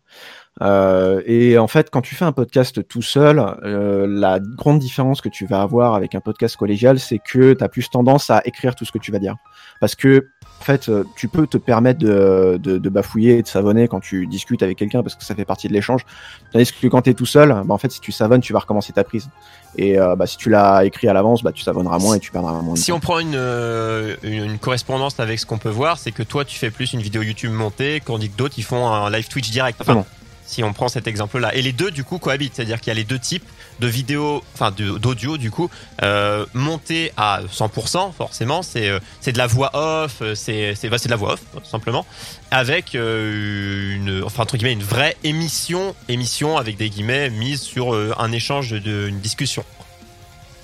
Euh, 0.62 1.22
et 1.26 1.58
en 1.58 1.68
fait, 1.68 1.90
quand 1.90 2.02
tu 2.02 2.16
fais 2.16 2.26
un 2.26 2.32
podcast 2.32 2.88
tout 2.88 3.02
seul, 3.02 3.40
euh, 3.64 4.08
la 4.08 4.40
grande 4.40 4.80
différence 4.80 5.22
que 5.22 5.30
tu 5.30 5.46
vas 5.46 5.62
avoir 5.62 5.96
avec 5.96 6.16
un 6.16 6.22
podcast 6.22 6.56
collégial, 6.56 7.00
c'est 7.00 7.20
que 7.20 7.54
tu 7.54 7.64
as 7.64 7.70
plus 7.70 7.90
tendance 7.90 8.30
à 8.30 8.42
écrire 8.46 8.76
tout 8.76 8.86
ce 8.86 8.92
que 8.92 8.98
tu 8.98 9.12
vas 9.12 9.20
dire. 9.20 9.36
Parce 9.82 9.96
que, 9.96 10.30
en 10.62 10.64
fait, 10.64 10.88
euh, 10.88 11.04
tu 11.18 11.28
peux 11.28 11.46
te 11.46 11.58
permettre 11.58 12.00
de, 12.00 12.58
de, 12.62 12.78
de 12.78 12.90
bafouiller 12.90 13.38
et 13.38 13.42
de 13.42 13.48
savonner 13.48 13.88
quand 13.90 14.00
tu 14.00 14.26
discutes 14.28 14.64
avec 14.64 14.78
quelqu'un 14.78 15.04
parce 15.04 15.16
que 15.16 15.24
ça 15.26 15.36
fait 15.36 15.46
partie 15.46 15.68
de 15.68 15.74
l'échange. 15.74 16.06
Tandis 16.54 16.72
que 16.72 16.88
quand 16.88 17.02
tu 17.02 17.10
es 17.10 17.14
tout 17.14 17.26
seul, 17.26 17.50
bah, 17.50 17.74
en 17.74 17.78
fait, 17.78 17.92
si 17.92 18.00
tu 18.00 18.14
savonnes, 18.14 18.42
tu 18.42 18.54
vas 18.54 18.60
recommencer 18.60 18.94
ta 18.94 19.04
prise. 19.04 19.30
Et 19.78 20.00
euh, 20.00 20.16
bah, 20.16 20.26
si 20.26 20.38
tu 20.38 20.50
l'as 20.50 20.86
écrit 20.86 21.10
à 21.10 21.14
l'avance, 21.14 21.44
bah, 21.44 21.52
tu 21.52 21.64
savonneras 21.64 22.00
moins 22.00 22.16
et 22.16 22.20
tu 22.20 22.32
perdras 22.32 22.54
moins 22.62 22.76
de 22.76 22.80
Si 22.80 22.94
on 22.94 23.02
prend 23.02 23.20
une, 23.20 23.36
euh, 23.36 24.16
une, 24.24 24.46
une 24.46 24.58
correspondance 24.58 25.20
avec 25.20 25.38
ce 25.38 25.46
qu'on 25.46 25.58
peut 25.58 25.70
voir, 25.70 25.98
c'est 25.98 26.12
que 26.12 26.24
toi 26.24 26.46
tu 26.46 26.58
fais 26.58 26.72
plus 26.72 26.94
une 26.94 27.02
vidéo 27.02 27.22
YouTube 27.22 27.52
montée, 27.52 28.02
tandis 28.04 28.30
que 28.30 28.38
d'autres 28.38 28.56
ils 28.58 28.64
font 28.64 28.88
un 28.88 29.10
live 29.12 29.28
Twitch 29.28 29.52
direct. 29.52 29.82
Enfin. 29.82 30.06
Si 30.46 30.64
on 30.64 30.74
prend 30.74 30.88
cet 30.88 31.08
exemple-là. 31.08 31.56
Et 31.56 31.62
les 31.62 31.74
deux 31.74 31.92
du 31.92 32.04
coup 32.04 32.20
cohabitent, 32.20 32.56
c'est-à-dire 32.56 32.80
qu'il 32.80 32.88
y 32.88 32.92
a 32.92 32.96
les 32.96 33.04
deux 33.04 33.20
types 33.20 33.46
de 33.80 33.88
vidéos, 33.88 34.44
enfin 34.54 34.72
d'audio 34.72 35.38
du 35.38 35.52
coup, 35.52 35.70
euh, 36.04 36.46
montés 36.54 37.12
à 37.18 37.42
100%, 37.52 38.14
forcément, 38.14 38.62
c'est 38.62 38.90
euh, 38.90 39.00
c'est 39.20 39.32
de 39.32 39.38
la 39.38 39.48
voix 39.48 39.72
off, 39.74 40.20
euh, 40.22 40.36
c'est 40.36 40.76
bah, 40.90 40.98
c'est 40.98 41.08
de 41.08 41.12
la 41.12 41.18
voix 41.18 41.34
off, 41.34 41.42
tout 41.54 41.70
simplement, 41.70 42.06
avec 42.52 42.96
euh, 42.96 43.96
une, 43.96 44.24
enfin 44.24 44.44
entre 44.44 44.58
guillemets, 44.58 44.74
une 44.74 44.84
vraie 44.84 45.18
émission, 45.24 45.96
émission 46.08 46.58
avec 46.58 46.78
des 46.78 46.90
guillemets 46.90 47.30
mise 47.30 47.62
sur 47.62 47.94
un 47.94 48.32
échange 48.32 48.72
de, 48.72 49.08
une 49.08 49.20
discussion. 49.20 49.64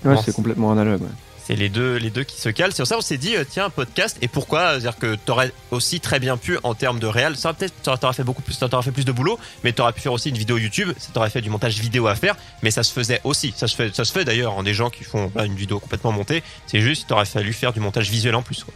Ouais, 0.06 0.16
c'est 0.24 0.34
complètement 0.34 0.72
analogue. 0.72 1.02
ouais. 1.02 1.08
C'est 1.48 1.56
les 1.56 1.70
deux, 1.70 1.96
les 1.98 2.12
deux 2.12 2.24
qui 2.24 2.40
se 2.40 2.50
calent. 2.50 2.72
C'est 2.72 2.84
pour 2.84 2.88
ça 2.88 2.96
qu'on 2.96 3.02
s'est 3.02 3.18
dit, 3.18 3.36
euh, 3.36 3.44
tiens, 3.50 3.70
podcast. 3.70 4.16
Et 4.22 4.28
pourquoi? 4.28 4.72
C'est-à-dire 4.72 4.98
que 4.98 5.16
t'aurais 5.16 5.52
aussi 5.72 6.00
très 6.00 6.20
bien 6.20 6.38
pu, 6.38 6.58
en 6.64 6.76
termes 6.76 7.00
de 7.00 7.08
réel, 7.08 7.36
ça 7.36 7.52
peut-être, 7.54 7.74
ça 7.84 7.98
t'aurait 7.98 8.14
fait 8.14 8.24
beaucoup 8.24 8.44
plus, 8.44 8.54
ça 8.54 8.70
t'aurait 8.70 8.84
fait 8.84 8.92
plus 8.92 9.06
de 9.06 9.12
boulot, 9.12 9.40
mais 9.64 9.72
t'aurais 9.74 9.92
pu 9.94 10.02
faire 10.02 10.14
aussi 10.14 10.30
une 10.30 10.38
vidéo 10.38 10.58
YouTube. 10.58 10.90
Ça 11.00 11.10
t'aurait 11.14 11.30
fait 11.32 11.42
du 11.42 11.50
montage 11.50 11.80
vidéo 11.80 12.08
à 12.08 12.16
faire, 12.16 12.36
mais 12.62 12.70
ça 12.72 12.84
se 12.84 12.94
faisait 12.94 13.22
aussi. 13.24 13.54
Ça 13.58 13.68
se 13.68 13.76
fait, 13.76 13.94
ça 13.96 14.06
se 14.06 14.12
fait 14.14 14.24
d'ailleurs. 14.24 14.54
en 14.58 14.64
des 14.64 14.74
gens 14.76 14.90
qui 14.92 15.04
font 15.04 15.32
une 15.44 15.56
vidéo 15.56 15.80
complètement 15.80 16.12
montée. 16.12 16.44
C'est 16.68 16.80
juste, 16.82 17.04
il 17.04 17.06
t'aurait 17.08 17.26
fallu 17.26 17.52
faire 17.54 17.74
du 17.74 17.80
montage 17.80 18.10
visuel 18.12 18.36
en 18.36 18.44
plus. 18.44 18.64
quoi. 18.64 18.74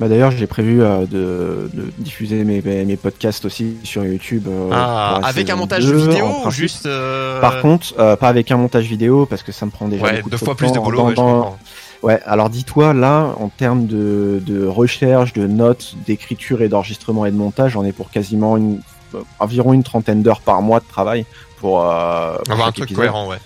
Bah 0.00 0.08
d'ailleurs, 0.08 0.32
j'ai 0.32 0.48
prévu 0.48 0.82
euh, 0.82 1.06
de, 1.06 1.70
de 1.72 1.92
diffuser 1.98 2.42
mes, 2.42 2.60
mes 2.62 2.96
podcasts 2.96 3.44
aussi 3.44 3.76
sur 3.84 4.04
YouTube. 4.04 4.48
euh, 4.48 4.68
Ah, 4.72 5.20
avec 5.22 5.48
un 5.50 5.54
montage 5.56 5.84
2, 5.86 5.96
vidéo 6.08 6.26
ou 6.44 6.50
juste. 6.50 6.86
euh, 6.86 7.40
Par 7.40 7.60
contre, 7.60 7.94
pas 8.16 8.28
avec 8.28 8.50
un 8.50 8.56
montage 8.56 8.86
vidéo 8.86 9.24
parce 9.24 9.44
que 9.44 9.52
ça 9.52 9.64
me 9.66 9.70
prend 9.70 9.86
déjà 9.86 10.02
ouais, 10.02 10.16
beaucoup 10.16 10.30
deux 10.30 10.36
fois 10.36 10.56
plus 10.56 10.72
de 10.72 10.80
boulot. 10.80 11.12
Dans- 11.12 11.40
ouais. 11.50 11.56
Ouais, 12.04 12.20
alors 12.26 12.50
dis-toi, 12.50 12.92
là, 12.92 13.34
en 13.40 13.48
termes 13.48 13.86
de, 13.86 14.42
de 14.44 14.66
recherche, 14.66 15.32
de 15.32 15.46
notes, 15.46 15.94
d'écriture 16.06 16.60
et 16.60 16.68
d'enregistrement 16.68 17.24
et 17.24 17.30
de 17.30 17.36
montage, 17.36 17.72
j'en 17.72 17.82
ai 17.84 17.92
pour 17.92 18.10
quasiment 18.10 18.58
une, 18.58 18.82
euh, 19.14 19.22
environ 19.38 19.72
une 19.72 19.82
trentaine 19.82 20.22
d'heures 20.22 20.42
par 20.42 20.60
mois 20.60 20.80
de 20.80 20.84
travail 20.86 21.24
pour, 21.60 21.80
euh, 21.90 22.36
pour 22.44 22.52
Avoir 22.52 22.68
un 22.68 22.72
truc 22.72 22.84
épisode. 22.84 22.98
cohérent, 22.98 23.28
ouais. 23.28 23.38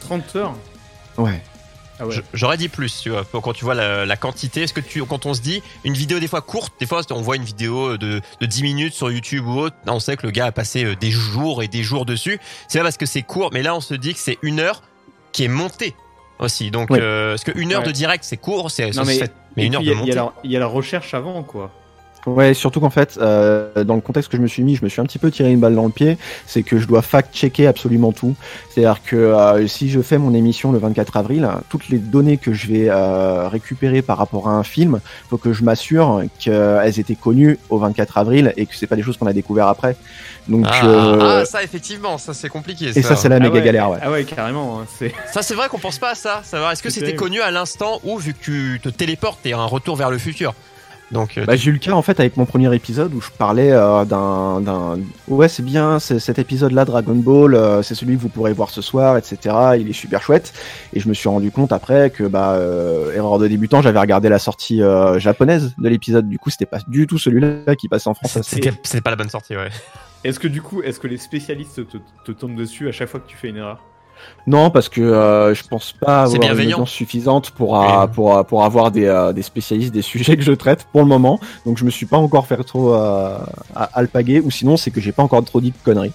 30 0.00 0.36
heures 0.36 0.54
Ouais. 1.16 1.42
Ah 1.98 2.06
ouais. 2.06 2.14
J'aurais 2.32 2.56
dit 2.56 2.68
plus, 2.68 3.00
tu 3.00 3.10
vois, 3.10 3.24
quand 3.32 3.52
tu 3.52 3.64
vois 3.64 3.74
la, 3.74 4.06
la 4.06 4.16
quantité. 4.16 4.62
Est-ce 4.62 4.72
que 4.72 4.78
tu, 4.80 5.04
quand 5.04 5.26
on 5.26 5.34
se 5.34 5.40
dit 5.40 5.60
une 5.82 5.94
vidéo 5.94 6.20
des 6.20 6.28
fois 6.28 6.40
courte, 6.40 6.72
des 6.78 6.86
fois 6.86 7.00
on 7.10 7.20
voit 7.20 7.34
une 7.34 7.42
vidéo 7.42 7.96
de, 7.96 8.20
de 8.40 8.46
10 8.46 8.62
minutes 8.62 8.94
sur 8.94 9.10
YouTube 9.10 9.44
ou 9.48 9.58
autre, 9.58 9.74
on 9.88 9.98
sait 9.98 10.16
que 10.16 10.24
le 10.24 10.30
gars 10.30 10.46
a 10.46 10.52
passé 10.52 10.84
euh, 10.84 10.94
des 10.94 11.10
jours 11.10 11.64
et 11.64 11.66
des 11.66 11.82
jours 11.82 12.06
dessus. 12.06 12.38
C'est 12.68 12.78
pas 12.78 12.84
parce 12.84 12.96
que 12.96 13.06
c'est 13.06 13.22
court, 13.22 13.50
mais 13.52 13.62
là 13.62 13.74
on 13.74 13.80
se 13.80 13.94
dit 13.94 14.14
que 14.14 14.20
c'est 14.20 14.38
une 14.42 14.60
heure 14.60 14.82
qui 15.32 15.42
est 15.42 15.48
montée 15.48 15.96
aussi. 16.38 16.70
Donc, 16.70 16.90
Ouais. 16.90 16.98
euh, 17.00 17.30
parce 17.32 17.44
que 17.44 17.52
une 17.58 17.72
heure 17.72 17.80
Ouais. 17.80 17.86
de 17.86 17.92
direct 17.92 18.24
c'est 18.24 18.36
court, 18.36 18.70
c'est 18.70 18.92
ça 18.92 19.00
Non, 19.00 19.04
se 19.06 19.10
mais- 19.12 19.18
fait- 19.18 19.32
mais 19.56 19.66
une 19.66 19.74
heure 19.74 19.80
puis, 19.80 19.88
de 19.90 19.94
a- 19.94 19.94
il 19.94 19.98
y, 19.98 20.12
a 20.12 20.22
montée. 20.22 20.34
la- 20.36 20.42
il 20.44 20.52
y 20.52 20.56
a 20.56 20.60
la 20.60 20.66
recherche 20.66 21.14
avant, 21.14 21.42
quoi. 21.42 21.70
Ouais, 22.34 22.54
surtout 22.54 22.80
qu'en 22.80 22.90
fait, 22.90 23.18
euh, 23.20 23.84
dans 23.84 23.94
le 23.94 24.00
contexte 24.00 24.30
que 24.30 24.36
je 24.36 24.42
me 24.42 24.46
suis 24.46 24.62
mis, 24.62 24.76
je 24.76 24.84
me 24.84 24.88
suis 24.88 25.00
un 25.00 25.04
petit 25.04 25.18
peu 25.18 25.30
tiré 25.30 25.50
une 25.52 25.60
balle 25.60 25.74
dans 25.74 25.84
le 25.86 25.90
pied, 25.90 26.18
c'est 26.46 26.62
que 26.62 26.78
je 26.78 26.86
dois 26.86 27.02
fact-checker 27.02 27.66
absolument 27.66 28.12
tout. 28.12 28.34
C'est-à-dire 28.70 29.02
que 29.04 29.16
euh, 29.16 29.66
si 29.66 29.90
je 29.90 30.00
fais 30.00 30.18
mon 30.18 30.34
émission 30.34 30.72
le 30.72 30.78
24 30.78 31.16
avril, 31.16 31.48
toutes 31.68 31.88
les 31.88 31.98
données 31.98 32.36
que 32.38 32.52
je 32.52 32.66
vais 32.68 32.86
euh, 32.88 33.48
récupérer 33.48 34.02
par 34.02 34.18
rapport 34.18 34.48
à 34.48 34.52
un 34.52 34.64
film, 34.64 35.00
faut 35.30 35.38
que 35.38 35.52
je 35.52 35.62
m'assure 35.64 36.22
qu'elles 36.38 36.98
étaient 37.00 37.14
connues 37.14 37.58
au 37.70 37.78
24 37.78 38.18
avril 38.18 38.52
et 38.56 38.66
que 38.66 38.74
c'est 38.74 38.86
pas 38.86 38.96
des 38.96 39.02
choses 39.02 39.16
qu'on 39.16 39.26
a 39.26 39.32
découvert 39.32 39.68
après. 39.68 39.96
Donc, 40.48 40.64
Ah, 40.68 40.86
euh, 40.86 41.40
ah, 41.42 41.44
ça 41.44 41.62
effectivement, 41.62 42.16
ça 42.16 42.32
c'est 42.32 42.48
compliqué. 42.48 42.86
et 42.94 43.02
ça, 43.02 43.16
c'est 43.16 43.28
la 43.28 43.36
Ah 43.36 43.40
méga 43.40 43.54
ouais, 43.54 43.62
galère, 43.62 43.90
ouais. 43.90 43.98
Ah 44.00 44.10
ouais, 44.10 44.24
carrément. 44.24 44.80
hein. 44.80 44.86
Ça 45.32 45.42
c'est 45.42 45.54
vrai 45.54 45.68
qu'on 45.68 45.78
pense 45.78 45.98
pas 45.98 46.10
à 46.12 46.14
ça. 46.14 46.40
Savoir 46.44 46.72
est-ce 46.72 46.82
que 46.82 46.90
c'était 46.90 47.14
connu 47.14 47.40
à 47.40 47.50
l'instant 47.50 48.00
ou 48.04 48.16
vu 48.18 48.32
que 48.32 48.38
tu 48.40 48.80
te 48.82 48.88
téléportes 48.88 49.44
et 49.44 49.52
un 49.52 49.64
retour 49.64 49.96
vers 49.96 50.10
le 50.10 50.16
futur? 50.18 50.54
Donc 51.10 51.38
euh, 51.38 51.46
Bah, 51.46 51.56
j'ai 51.56 51.70
eu 51.70 51.72
le 51.72 51.78
cas 51.78 51.92
en 51.92 52.02
fait 52.02 52.20
avec 52.20 52.36
mon 52.36 52.44
premier 52.44 52.74
épisode 52.74 53.14
où 53.14 53.20
je 53.20 53.30
parlais 53.30 53.72
euh, 53.72 54.04
d'un, 54.04 54.60
d'un 54.60 54.98
ouais 55.28 55.48
c'est 55.48 55.64
bien 55.64 55.98
c'est 55.98 56.18
cet 56.18 56.38
épisode 56.38 56.72
là 56.72 56.84
Dragon 56.84 57.14
Ball 57.14 57.54
euh, 57.54 57.82
c'est 57.82 57.94
celui 57.94 58.16
que 58.16 58.20
vous 58.20 58.28
pourrez 58.28 58.52
voir 58.52 58.70
ce 58.70 58.82
soir 58.82 59.16
etc 59.16 59.56
il 59.78 59.88
est 59.88 59.94
super 59.94 60.22
chouette. 60.22 60.52
Et 60.92 61.00
je 61.00 61.08
me 61.08 61.14
suis 61.14 61.28
rendu 61.28 61.50
compte 61.50 61.72
après 61.72 62.10
que 62.10 62.24
bah 62.24 62.52
euh, 62.52 63.14
erreur 63.14 63.38
de 63.38 63.48
débutant 63.48 63.80
j'avais 63.82 64.00
regardé 64.00 64.28
la 64.28 64.38
sortie 64.38 64.82
euh, 64.82 65.18
japonaise 65.18 65.74
de 65.78 65.88
l'épisode. 65.88 66.28
Du 66.28 66.38
coup 66.38 66.50
c'était 66.50 66.66
pas 66.66 66.78
du 66.86 67.06
tout 67.06 67.18
celui-là 67.18 67.74
qui 67.76 67.88
passait 67.88 68.08
en 68.08 68.14
France. 68.14 68.38
C'était 68.42 68.72
c'était 68.82 69.00
pas 69.00 69.10
la 69.10 69.16
bonne 69.16 69.30
sortie, 69.30 69.56
ouais. 69.56 69.68
Est-ce 70.24 70.40
que 70.40 70.48
du 70.48 70.62
coup, 70.62 70.82
est-ce 70.82 70.98
que 70.98 71.06
les 71.06 71.16
spécialistes 71.16 71.86
te, 71.88 71.96
te 72.24 72.32
tombent 72.32 72.56
dessus 72.56 72.88
à 72.88 72.92
chaque 72.92 73.08
fois 73.08 73.20
que 73.20 73.28
tu 73.28 73.36
fais 73.36 73.48
une 73.48 73.56
erreur? 73.56 73.80
Non 74.46 74.70
parce 74.70 74.88
que 74.88 75.00
euh, 75.00 75.54
je 75.54 75.62
pense 75.62 75.92
pas 75.92 76.22
avoir 76.22 76.42
une 76.42 76.50
audience 76.50 76.90
suffisante 76.90 77.50
pour 77.50 77.72
Oui. 77.72 78.08
pour 78.14 78.44
pour 78.46 78.64
avoir 78.64 78.90
des, 78.90 79.04
euh, 79.06 79.32
des 79.32 79.42
spécialistes 79.42 79.92
des 79.92 80.02
sujets 80.12 80.36
que 80.36 80.42
je 80.42 80.52
traite 80.52 80.86
pour 80.92 81.02
le 81.02 81.06
moment. 81.06 81.38
Donc 81.66 81.78
je 81.78 81.84
me 81.84 81.90
suis 81.90 82.06
pas 82.06 82.16
encore 82.16 82.46
fait 82.46 82.56
trop 82.64 82.94
euh, 82.94 83.38
à 83.74 83.84
alpaguer. 83.94 84.40
Ou 84.40 84.50
sinon 84.50 84.76
c'est 84.76 84.90
que 84.90 85.00
j'ai 85.00 85.12
pas 85.12 85.22
encore 85.22 85.44
trop 85.44 85.60
dit 85.60 85.70
de 85.70 85.76
conneries. 85.84 86.12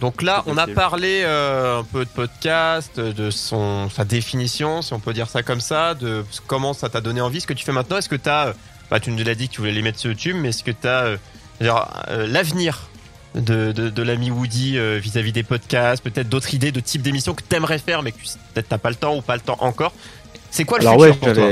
Donc 0.00 0.22
là, 0.22 0.44
on 0.46 0.56
a 0.58 0.66
parlé 0.68 1.22
euh, 1.24 1.80
un 1.80 1.84
peu 1.84 2.04
de 2.04 2.10
podcast, 2.10 3.00
de 3.00 3.30
son 3.30 3.88
sa 3.90 4.04
définition, 4.04 4.80
si 4.80 4.92
on 4.92 5.00
peut 5.00 5.12
dire 5.12 5.28
ça 5.28 5.42
comme 5.42 5.60
ça, 5.60 5.94
de 5.94 6.24
comment 6.46 6.72
ça 6.72 6.88
t'a 6.88 7.00
donné 7.00 7.20
envie. 7.20 7.40
Ce 7.40 7.46
que 7.46 7.52
tu 7.54 7.64
fais 7.64 7.72
maintenant, 7.72 7.96
est-ce 7.96 8.08
que 8.08 8.14
t'as, 8.14 8.52
bah 8.90 9.00
tu 9.00 9.10
nous 9.10 9.24
l'as 9.24 9.34
dit 9.34 9.48
que 9.48 9.54
tu 9.54 9.60
voulais 9.60 9.72
les 9.72 9.82
mettre 9.82 9.98
sur 9.98 10.10
YouTube, 10.10 10.36
mais 10.38 10.50
est-ce 10.50 10.62
que 10.62 10.70
t'as 10.70 11.04
euh, 11.04 11.16
dire, 11.60 11.88
euh, 12.10 12.26
l'avenir 12.28 12.88
de, 13.34 13.72
de, 13.72 13.90
de 13.90 14.02
l'ami 14.02 14.30
Woody 14.30 14.78
euh, 14.78 14.98
vis-à-vis 14.98 15.32
des 15.32 15.42
podcasts, 15.42 16.02
peut-être 16.02 16.28
d'autres 16.28 16.54
idées 16.54 16.72
de 16.72 16.80
type 16.80 17.02
d'émission 17.02 17.34
que 17.34 17.42
t'aimerais 17.42 17.78
faire, 17.78 18.02
mais 18.02 18.12
que 18.12 18.18
peut-être 18.54 18.68
t'as 18.68 18.78
pas 18.78 18.90
le 18.90 18.96
temps 18.96 19.16
ou 19.16 19.20
pas 19.22 19.34
le 19.34 19.42
temps 19.42 19.58
encore. 19.60 19.92
C'est 20.50 20.64
quoi 20.64 20.78
le 20.78 20.86
Alors 20.86 21.02
futur 21.04 21.10
ouais, 21.10 21.18
pour 21.18 21.32
toi? 21.34 21.48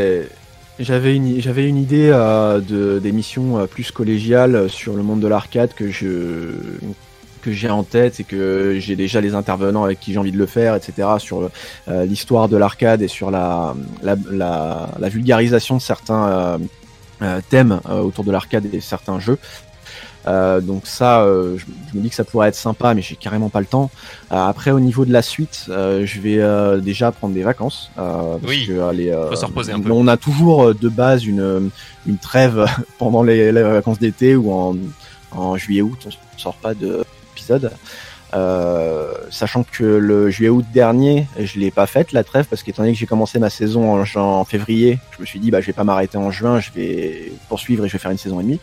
j'avais 0.79 1.17
une 1.17 1.41
j'avais 1.41 1.67
une 1.67 1.79
idée 1.79 2.11
euh, 2.12 2.61
de 2.61 2.99
d'émissions 2.99 3.59
euh, 3.59 3.67
plus 3.67 3.91
collégiales 3.91 4.69
sur 4.69 4.95
le 4.95 5.03
monde 5.03 5.21
de 5.21 5.29
l'arcade 5.29 5.73
que 5.75 5.91
je 5.91 6.53
que 7.43 7.53
j'ai 7.53 7.71
en 7.71 7.85
tête 7.85 8.19
et 8.21 8.25
que 8.25 8.77
j'ai 8.81 8.97
déjà 8.97 9.21
les 9.21 9.35
intervenants 9.35 9.85
avec 9.85 10.01
qui 10.01 10.12
j'ai 10.12 10.19
envie 10.19 10.33
de 10.33 10.37
le 10.39 10.47
faire, 10.47 10.75
etc. 10.75 11.09
Sur 11.19 11.49
euh, 11.89 12.05
l'histoire 12.05 12.49
de 12.49 12.57
l'arcade 12.57 13.03
et 13.03 13.09
sur 13.09 13.31
la 13.31 13.75
la, 14.03 14.17
la, 14.31 14.89
la 14.99 15.09
vulgarisation 15.09 15.77
de 15.77 15.83
certains 15.83 16.29
euh, 16.29 16.59
euh, 17.23 17.41
thèmes 17.49 17.81
euh, 17.89 18.01
autour 18.01 18.25
de 18.25 18.33
l'arcade 18.33 18.67
et 18.75 18.81
certains 18.81 19.21
jeux. 19.21 19.39
Euh, 20.29 20.61
donc 20.61 20.87
ça, 20.87 21.23
euh, 21.23 21.57
je, 21.57 21.65
je 21.93 21.97
me 21.97 22.03
dis 22.03 22.09
que 22.11 22.15
ça 22.15 22.25
pourrait 22.25 22.49
être 22.49 22.57
sympa, 22.57 22.95
mais 22.95 23.03
j'ai 23.03 23.17
carrément 23.17 23.49
pas 23.49 23.61
le 23.61 23.67
temps. 23.67 23.91
Euh, 24.33 24.37
après, 24.37 24.71
au 24.71 24.81
niveau 24.81 25.05
de 25.05 25.12
la 25.12 25.23
suite, 25.23 25.67
euh, 25.69 26.05
je 26.05 26.21
vais 26.21 26.39
euh, 26.39 26.79
déjà 26.79 27.12
prendre 27.12 27.35
des 27.35 27.43
vacances. 27.43 27.91
Euh, 27.99 28.37
parce 28.39 28.43
Oui, 28.53 28.67
que, 28.67 28.93
les, 28.93 29.12
faut 29.29 29.37
se 29.37 29.45
reposer 29.47 29.73
un 29.73 29.81
peu. 29.81 29.91
On 29.93 30.09
a 30.09 30.17
toujours 30.17 30.75
de 30.75 30.89
base 30.89 31.25
une, 31.25 31.71
une 32.07 32.19
trêve 32.19 32.67
pendant 32.99 33.23
les, 33.23 33.53
les 33.53 33.62
vacances 33.62 33.99
d'été 33.99 34.35
ou 34.37 34.53
en, 34.53 34.77
en 35.33 35.57
juillet-août, 35.57 35.99
on 36.07 36.09
ne 36.09 36.41
sort 36.41 36.55
pas 36.57 36.75
d'épisode. 36.75 37.71
Euh, 38.35 39.12
sachant 39.31 39.62
que 39.62 39.85
le 39.85 40.31
juillet-août 40.31 40.65
dernier, 40.75 41.27
je 41.39 41.61
l'ai 41.61 41.71
pas 41.71 41.87
faite 41.87 42.11
la 42.12 42.25
trêve 42.25 42.47
parce 42.51 42.62
qu'étant 42.65 42.83
donné 42.83 42.93
que 42.93 42.99
j'ai 42.99 43.07
commencé 43.07 43.39
ma 43.39 43.51
saison 43.51 43.95
en, 44.03 44.17
en 44.17 44.45
février, 44.45 44.99
je 45.17 45.21
me 45.23 45.27
suis 45.27 45.39
dit 45.39 45.51
bah 45.53 45.61
je 45.61 45.67
vais 45.67 45.73
pas 45.73 45.85
m'arrêter 45.85 46.19
en 46.19 46.31
juin, 46.33 46.59
je 46.59 46.71
vais 46.73 47.33
poursuivre 47.49 47.85
et 47.85 47.89
je 47.89 47.93
vais 47.93 47.99
faire 48.01 48.11
une 48.11 48.19
saison 48.19 48.41
et 48.41 48.43
demie. 48.43 48.61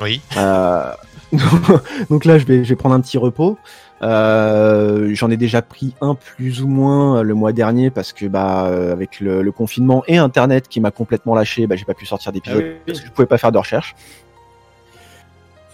Oui. 0.00 0.20
Euh, 0.36 0.92
donc 2.10 2.24
là, 2.24 2.38
je 2.38 2.44
vais, 2.46 2.64
je 2.64 2.68
vais 2.70 2.76
prendre 2.76 2.94
un 2.94 3.00
petit 3.00 3.18
repos. 3.18 3.58
Euh, 4.02 5.10
J'en 5.14 5.30
ai 5.30 5.36
déjà 5.38 5.62
pris 5.62 5.94
un 6.02 6.14
plus 6.14 6.60
ou 6.62 6.68
moins 6.68 7.22
le 7.22 7.32
mois 7.34 7.52
dernier 7.52 7.88
parce 7.90 8.12
que 8.12 8.26
bah 8.26 8.66
euh, 8.66 8.92
avec 8.92 9.20
le, 9.20 9.42
le 9.42 9.52
confinement 9.52 10.04
et 10.06 10.18
Internet 10.18 10.68
qui 10.68 10.80
m'a 10.80 10.90
complètement 10.90 11.34
lâché, 11.34 11.66
bah, 11.66 11.76
j'ai 11.76 11.86
pas 11.86 11.94
pu 11.94 12.04
sortir 12.04 12.30
d'épisode 12.32 12.62
Ah 12.62 12.68
oui. 12.68 12.76
parce 12.86 13.00
que 13.00 13.06
je 13.06 13.10
pouvais 13.12 13.26
pas 13.26 13.38
faire 13.38 13.52
de 13.52 13.58
recherche. 13.58 13.94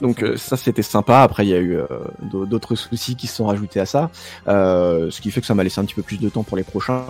Donc 0.00 0.22
euh, 0.22 0.36
ça 0.36 0.56
c'était 0.56 0.82
sympa. 0.82 1.20
Après 1.22 1.44
il 1.44 1.48
y 1.50 1.54
a 1.54 1.58
eu 1.58 1.76
euh, 1.76 1.86
d'au- 2.22 2.46
d'autres 2.46 2.74
soucis 2.76 3.16
qui 3.16 3.26
se 3.26 3.34
sont 3.36 3.46
rajoutés 3.46 3.80
à 3.80 3.86
ça, 3.86 4.10
euh, 4.48 5.10
ce 5.10 5.20
qui 5.20 5.30
fait 5.32 5.40
que 5.40 5.46
ça 5.46 5.54
m'a 5.54 5.64
laissé 5.64 5.80
un 5.80 5.84
petit 5.84 5.94
peu 5.94 6.02
plus 6.02 6.18
de 6.20 6.28
temps 6.28 6.42
pour 6.44 6.56
les 6.56 6.64
prochains. 6.64 7.04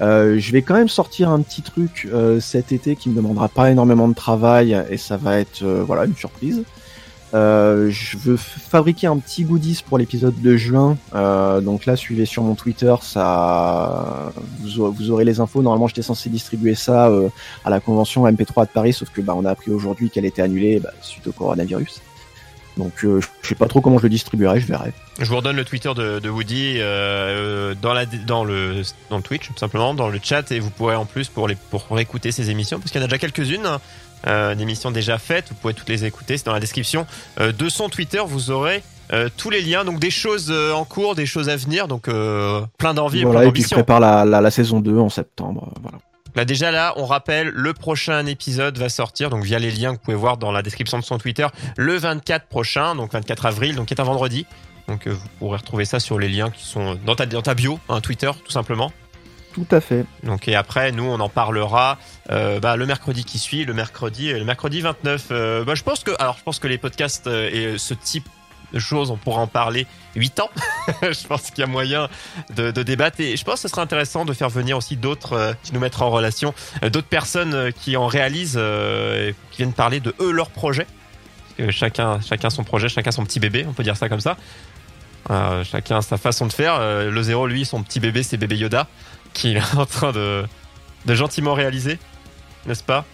Euh, 0.00 0.38
je 0.38 0.52
vais 0.52 0.62
quand 0.62 0.74
même 0.74 0.88
sortir 0.88 1.28
un 1.28 1.40
petit 1.40 1.62
truc 1.62 2.08
euh, 2.12 2.40
cet 2.40 2.72
été 2.72 2.96
qui 2.96 3.10
me 3.10 3.14
demandera 3.14 3.48
pas 3.48 3.70
énormément 3.70 4.08
de 4.08 4.14
travail 4.14 4.82
et 4.88 4.96
ça 4.96 5.16
va 5.16 5.38
être 5.38 5.62
euh, 5.62 5.82
voilà 5.86 6.06
une 6.06 6.16
surprise. 6.16 6.62
Je 7.32 8.16
veux 8.18 8.36
fabriquer 8.36 9.06
un 9.06 9.18
petit 9.18 9.44
goodies 9.44 9.84
pour 9.86 9.98
l'épisode 9.98 10.40
de 10.40 10.56
juin. 10.56 10.96
Donc 11.12 11.86
là, 11.86 11.94
suivez 11.94 12.24
sur 12.24 12.42
mon 12.42 12.56
Twitter, 12.56 12.92
ça, 13.02 14.32
vous, 14.60 15.10
aurez- 15.10 15.24
les 15.24 15.38
infos. 15.38 15.62
Normalement, 15.62 15.86
j'étais 15.86 16.02
censé 16.02 16.28
distribuer 16.28 16.74
ça 16.74 17.08
à 17.64 17.70
la 17.70 17.78
convention 17.78 18.26
MP3 18.26 18.66
de 18.66 18.70
Paris, 18.72 18.92
sauf 18.92 19.10
que 19.10 19.20
bah, 19.20 19.34
on 19.36 19.44
a 19.44 19.50
appris 19.50 19.70
aujourd'hui 19.70 20.10
qu'elle 20.10 20.24
était 20.24 20.42
annulée 20.42 20.80
bah, 20.80 20.90
suite 21.02 21.26
au 21.28 21.32
coronavirus. 21.32 22.00
Donc, 22.80 23.04
euh, 23.04 23.20
je 23.42 23.48
sais 23.48 23.54
pas 23.54 23.66
trop 23.68 23.80
comment 23.80 23.98
je 23.98 24.04
le 24.04 24.08
distribuerai, 24.08 24.58
je 24.60 24.66
verrai. 24.66 24.92
Je 25.20 25.26
vous 25.26 25.36
redonne 25.36 25.54
le 25.56 25.64
Twitter 25.64 25.92
de, 25.94 26.18
de 26.18 26.28
Woody 26.30 26.76
euh, 26.78 27.74
dans, 27.80 27.92
la, 27.92 28.06
dans, 28.06 28.42
le, 28.42 28.82
dans 29.10 29.18
le 29.18 29.22
Twitch, 29.22 29.46
tout 29.48 29.58
simplement, 29.58 29.94
dans 29.94 30.08
le 30.08 30.18
chat, 30.22 30.50
et 30.50 30.58
vous 30.58 30.70
pourrez 30.70 30.96
en 30.96 31.04
plus 31.04 31.28
pour, 31.28 31.46
les, 31.46 31.56
pour 31.70 31.86
réécouter 31.90 32.32
ces 32.32 32.50
émissions, 32.50 32.78
parce 32.80 32.90
qu'il 32.90 33.00
y 33.00 33.04
en 33.04 33.06
a 33.06 33.08
déjà 33.08 33.18
quelques-unes, 33.18 33.66
hein, 33.66 33.80
euh, 34.26 34.54
d'émissions 34.54 34.90
déjà 34.90 35.18
faites, 35.18 35.50
vous 35.50 35.54
pouvez 35.56 35.74
toutes 35.74 35.88
les 35.88 36.04
écouter, 36.04 36.36
c'est 36.38 36.46
dans 36.46 36.52
la 36.52 36.60
description 36.60 37.06
euh, 37.38 37.52
de 37.52 37.68
son 37.68 37.88
Twitter, 37.88 38.20
vous 38.26 38.50
aurez 38.50 38.82
euh, 39.12 39.28
tous 39.36 39.50
les 39.50 39.60
liens, 39.60 39.84
donc 39.84 39.98
des 39.98 40.10
choses 40.10 40.48
euh, 40.50 40.72
en 40.72 40.84
cours, 40.84 41.14
des 41.14 41.26
choses 41.26 41.48
à 41.48 41.56
venir, 41.56 41.86
donc 41.88 42.08
euh, 42.08 42.62
plein 42.78 42.94
d'envie 42.94 43.22
Voilà, 43.24 43.40
et 43.44 43.48
et 43.48 43.50
plein 43.50 43.52
puis 43.52 43.62
je 43.62 43.68
d'ambition. 43.68 43.76
prépare 43.76 44.00
la, 44.00 44.24
la, 44.24 44.40
la 44.40 44.50
saison 44.50 44.80
2 44.80 44.96
en 44.98 45.08
septembre. 45.10 45.68
euh, 45.76 45.80
Voilà. 45.82 45.98
Là 46.34 46.44
déjà 46.44 46.70
là, 46.70 46.92
on 46.96 47.04
rappelle, 47.04 47.48
le 47.48 47.72
prochain 47.74 48.26
épisode 48.26 48.78
va 48.78 48.88
sortir, 48.88 49.30
donc 49.30 49.44
via 49.44 49.58
les 49.58 49.70
liens 49.70 49.92
que 49.92 49.98
vous 49.98 50.04
pouvez 50.04 50.16
voir 50.16 50.36
dans 50.36 50.52
la 50.52 50.62
description 50.62 50.98
de 50.98 51.04
son 51.04 51.18
Twitter, 51.18 51.46
le 51.76 51.96
24 51.96 52.46
prochain, 52.46 52.94
donc 52.94 53.12
24 53.12 53.46
avril, 53.46 53.76
donc 53.76 53.86
qui 53.88 53.94
est 53.94 54.00
un 54.00 54.04
vendredi. 54.04 54.46
Donc 54.88 55.06
euh, 55.06 55.12
vous 55.12 55.28
pourrez 55.38 55.58
retrouver 55.58 55.84
ça 55.84 56.00
sur 56.00 56.18
les 56.18 56.28
liens 56.28 56.50
qui 56.50 56.64
sont 56.64 56.96
dans 57.04 57.14
ta, 57.14 57.26
dans 57.26 57.42
ta 57.42 57.54
bio, 57.54 57.78
hein, 57.88 58.00
Twitter 58.00 58.30
tout 58.44 58.50
simplement. 58.50 58.92
Tout 59.52 59.66
à 59.70 59.80
fait. 59.80 60.04
Donc 60.22 60.46
et 60.48 60.54
après 60.54 60.92
nous 60.92 61.04
on 61.04 61.18
en 61.18 61.28
parlera 61.28 61.98
euh, 62.30 62.60
bah, 62.60 62.76
le 62.76 62.86
mercredi 62.86 63.24
qui 63.24 63.38
suit, 63.38 63.64
le 63.64 63.74
mercredi, 63.74 64.32
le 64.32 64.44
mercredi 64.44 64.80
29. 64.80 65.28
Euh, 65.30 65.64
bah, 65.64 65.74
je 65.74 65.82
pense 65.82 66.04
que 66.04 66.12
alors 66.18 66.36
je 66.38 66.44
pense 66.44 66.58
que 66.58 66.68
les 66.68 66.78
podcasts 66.78 67.26
euh, 67.26 67.50
et 67.74 67.78
ce 67.78 67.94
type 67.94 68.28
de 68.72 68.78
choses 68.78 69.10
on 69.10 69.16
pourra 69.16 69.42
en 69.42 69.46
parler 69.46 69.86
8 70.16 70.40
ans. 70.40 70.50
je 71.02 71.26
pense 71.26 71.50
qu'il 71.50 71.60
y 71.60 71.62
a 71.62 71.66
moyen 71.66 72.08
de, 72.54 72.70
débattre 72.70 73.20
et 73.20 73.36
je 73.36 73.44
pense 73.44 73.56
que 73.56 73.60
ce 73.62 73.68
serait 73.68 73.82
intéressant 73.82 74.24
de 74.24 74.32
faire 74.32 74.48
venir 74.48 74.76
aussi 74.76 74.96
d'autres 74.96 75.32
euh, 75.34 75.52
qui 75.62 75.72
nous 75.72 75.80
mettra 75.80 76.06
en 76.06 76.10
relation 76.10 76.54
euh, 76.82 76.90
d'autres 76.90 77.06
personnes 77.06 77.54
euh, 77.54 77.70
qui 77.70 77.96
en 77.96 78.06
réalisent 78.06 78.60
qui 79.50 79.56
viennent 79.58 79.72
parler 79.72 80.00
de 80.00 80.14
eux 80.20 80.30
leur 80.30 80.50
projet. 80.50 80.86
Chacun 81.70 82.20
chacun 82.20 82.48
son 82.48 82.64
projet, 82.64 82.88
chacun 82.88 83.10
son 83.10 83.24
petit 83.24 83.38
bébé, 83.38 83.66
on 83.68 83.72
peut 83.72 83.82
dire 83.82 83.96
ça 83.96 84.08
comme 84.08 84.20
ça. 84.20 84.36
Chacun 85.64 86.00
sa 86.00 86.16
façon 86.16 86.46
de 86.46 86.52
faire. 86.52 86.80
Le 86.80 87.22
zéro, 87.22 87.46
lui, 87.46 87.66
son 87.66 87.82
petit 87.82 88.00
bébé, 88.00 88.22
c'est 88.22 88.38
bébé 88.38 88.56
Yoda, 88.56 88.86
qu'il 89.34 89.58
est 89.58 89.74
en 89.76 89.84
train 89.84 90.10
de, 90.12 90.44
gentiment 91.06 91.52
réaliser, 91.52 91.98
n'est-ce 92.66 92.82
pas? 92.82 93.04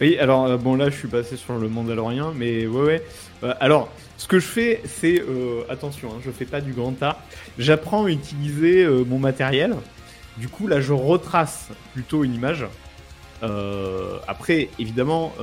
Oui, 0.00 0.16
alors 0.18 0.56
bon 0.58 0.76
là 0.76 0.90
je 0.90 0.96
suis 0.96 1.08
passé 1.08 1.36
sur 1.36 1.58
le 1.58 1.68
Mandalorien, 1.68 2.32
mais 2.36 2.66
ouais 2.66 3.02
ouais. 3.42 3.54
Alors 3.60 3.88
ce 4.22 4.28
que 4.28 4.38
je 4.38 4.46
fais, 4.46 4.80
c'est 4.86 5.20
euh, 5.20 5.64
attention, 5.68 6.12
hein, 6.12 6.20
je 6.24 6.30
fais 6.30 6.44
pas 6.44 6.60
du 6.60 6.72
grand 6.72 6.94
art. 7.02 7.18
J'apprends 7.58 8.04
à 8.04 8.08
utiliser 8.08 8.84
euh, 8.84 9.02
mon 9.04 9.18
matériel. 9.18 9.74
Du 10.36 10.48
coup 10.48 10.68
là 10.68 10.80
je 10.80 10.92
retrace 10.92 11.70
plutôt 11.92 12.22
une 12.22 12.32
image. 12.32 12.64
Euh, 13.42 14.18
après 14.28 14.68
évidemment, 14.78 15.34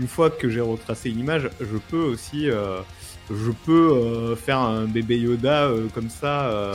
une 0.00 0.08
fois 0.08 0.30
que 0.30 0.50
j'ai 0.50 0.60
retracé 0.60 1.08
une 1.08 1.20
image, 1.20 1.48
je 1.60 1.76
peux 1.88 2.02
aussi, 2.02 2.48
je 3.30 3.50
peux 3.64 4.34
faire 4.34 4.58
un 4.58 4.86
bébé 4.86 5.18
Yoda 5.18 5.70
comme 5.94 6.10
ça. 6.10 6.72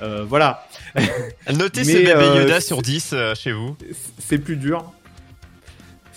voilà. 0.00 0.68
Notez 1.52 1.82
ce 1.82 1.96
bébé 1.96 2.42
Yoda 2.42 2.60
sur 2.60 2.80
10 2.80 3.10
euh, 3.12 3.34
chez 3.34 3.50
vous. 3.50 3.76
C'est 4.20 4.38
plus 4.38 4.56
dur. 4.56 4.92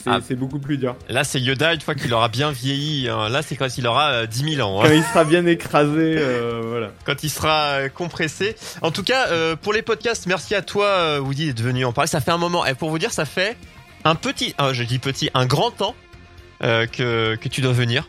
C'est 0.08 0.13
Ah. 0.15 0.20
c'est 0.28 0.36
beaucoup 0.36 0.60
plus 0.60 0.78
dur. 0.78 0.96
Là, 1.10 1.24
c'est 1.24 1.39
Yoda 1.39 1.74
une 1.74 1.82
fois 1.82 1.96
qu'il 1.96 2.13
aura 2.13 2.30
bien 2.30 2.52
vieilli. 2.52 3.10
hein. 3.10 3.30
Là, 3.30 3.41
c'est 3.41 3.56
quand 3.56 3.78
il 3.78 3.86
aura 3.88 4.10
euh, 4.12 4.26
10 4.26 4.56
000 4.56 4.67
ans. 4.67 4.82
hein. 4.82 4.88
Quand 4.88 4.93
il 4.96 5.04
sera 5.04 5.24
bien 5.26 5.46
écrasé, 5.46 6.15
euh, 6.17 6.62
voilà. 6.67 6.91
quand 7.06 7.24
il 7.24 7.30
sera 7.30 7.56
euh, 7.80 7.89
compressé. 7.89 8.56
En 8.82 8.91
tout 8.91 9.04
cas, 9.04 9.28
euh, 9.30 9.56
pour 9.56 9.74
les 9.74 9.82
podcasts, 9.82 10.26
merci 10.28 10.56
à 10.56 10.62
toi, 10.62 11.20
Woody, 11.20 11.48
d'être 11.48 11.62
venu 11.62 11.86
en 11.86 11.91
parler. 11.93 12.08
Ça 12.08 12.22
fait 12.22 12.32
un 12.32 12.38
moment. 12.38 12.65
Et 12.65 12.74
pour 12.74 12.89
vous 12.89 13.00
dire, 13.00 13.12
ça 13.12 13.26
fait 13.26 13.58
un 14.06 14.15
petit, 14.15 14.54
je 14.72 14.84
dis 14.84 15.00
petit, 15.00 15.30
un 15.34 15.46
grand 15.46 15.72
temps 15.72 15.96
que, 16.62 17.36
que 17.36 17.50
tu 17.50 17.62
dois 17.62 17.74
venir. 17.74 18.08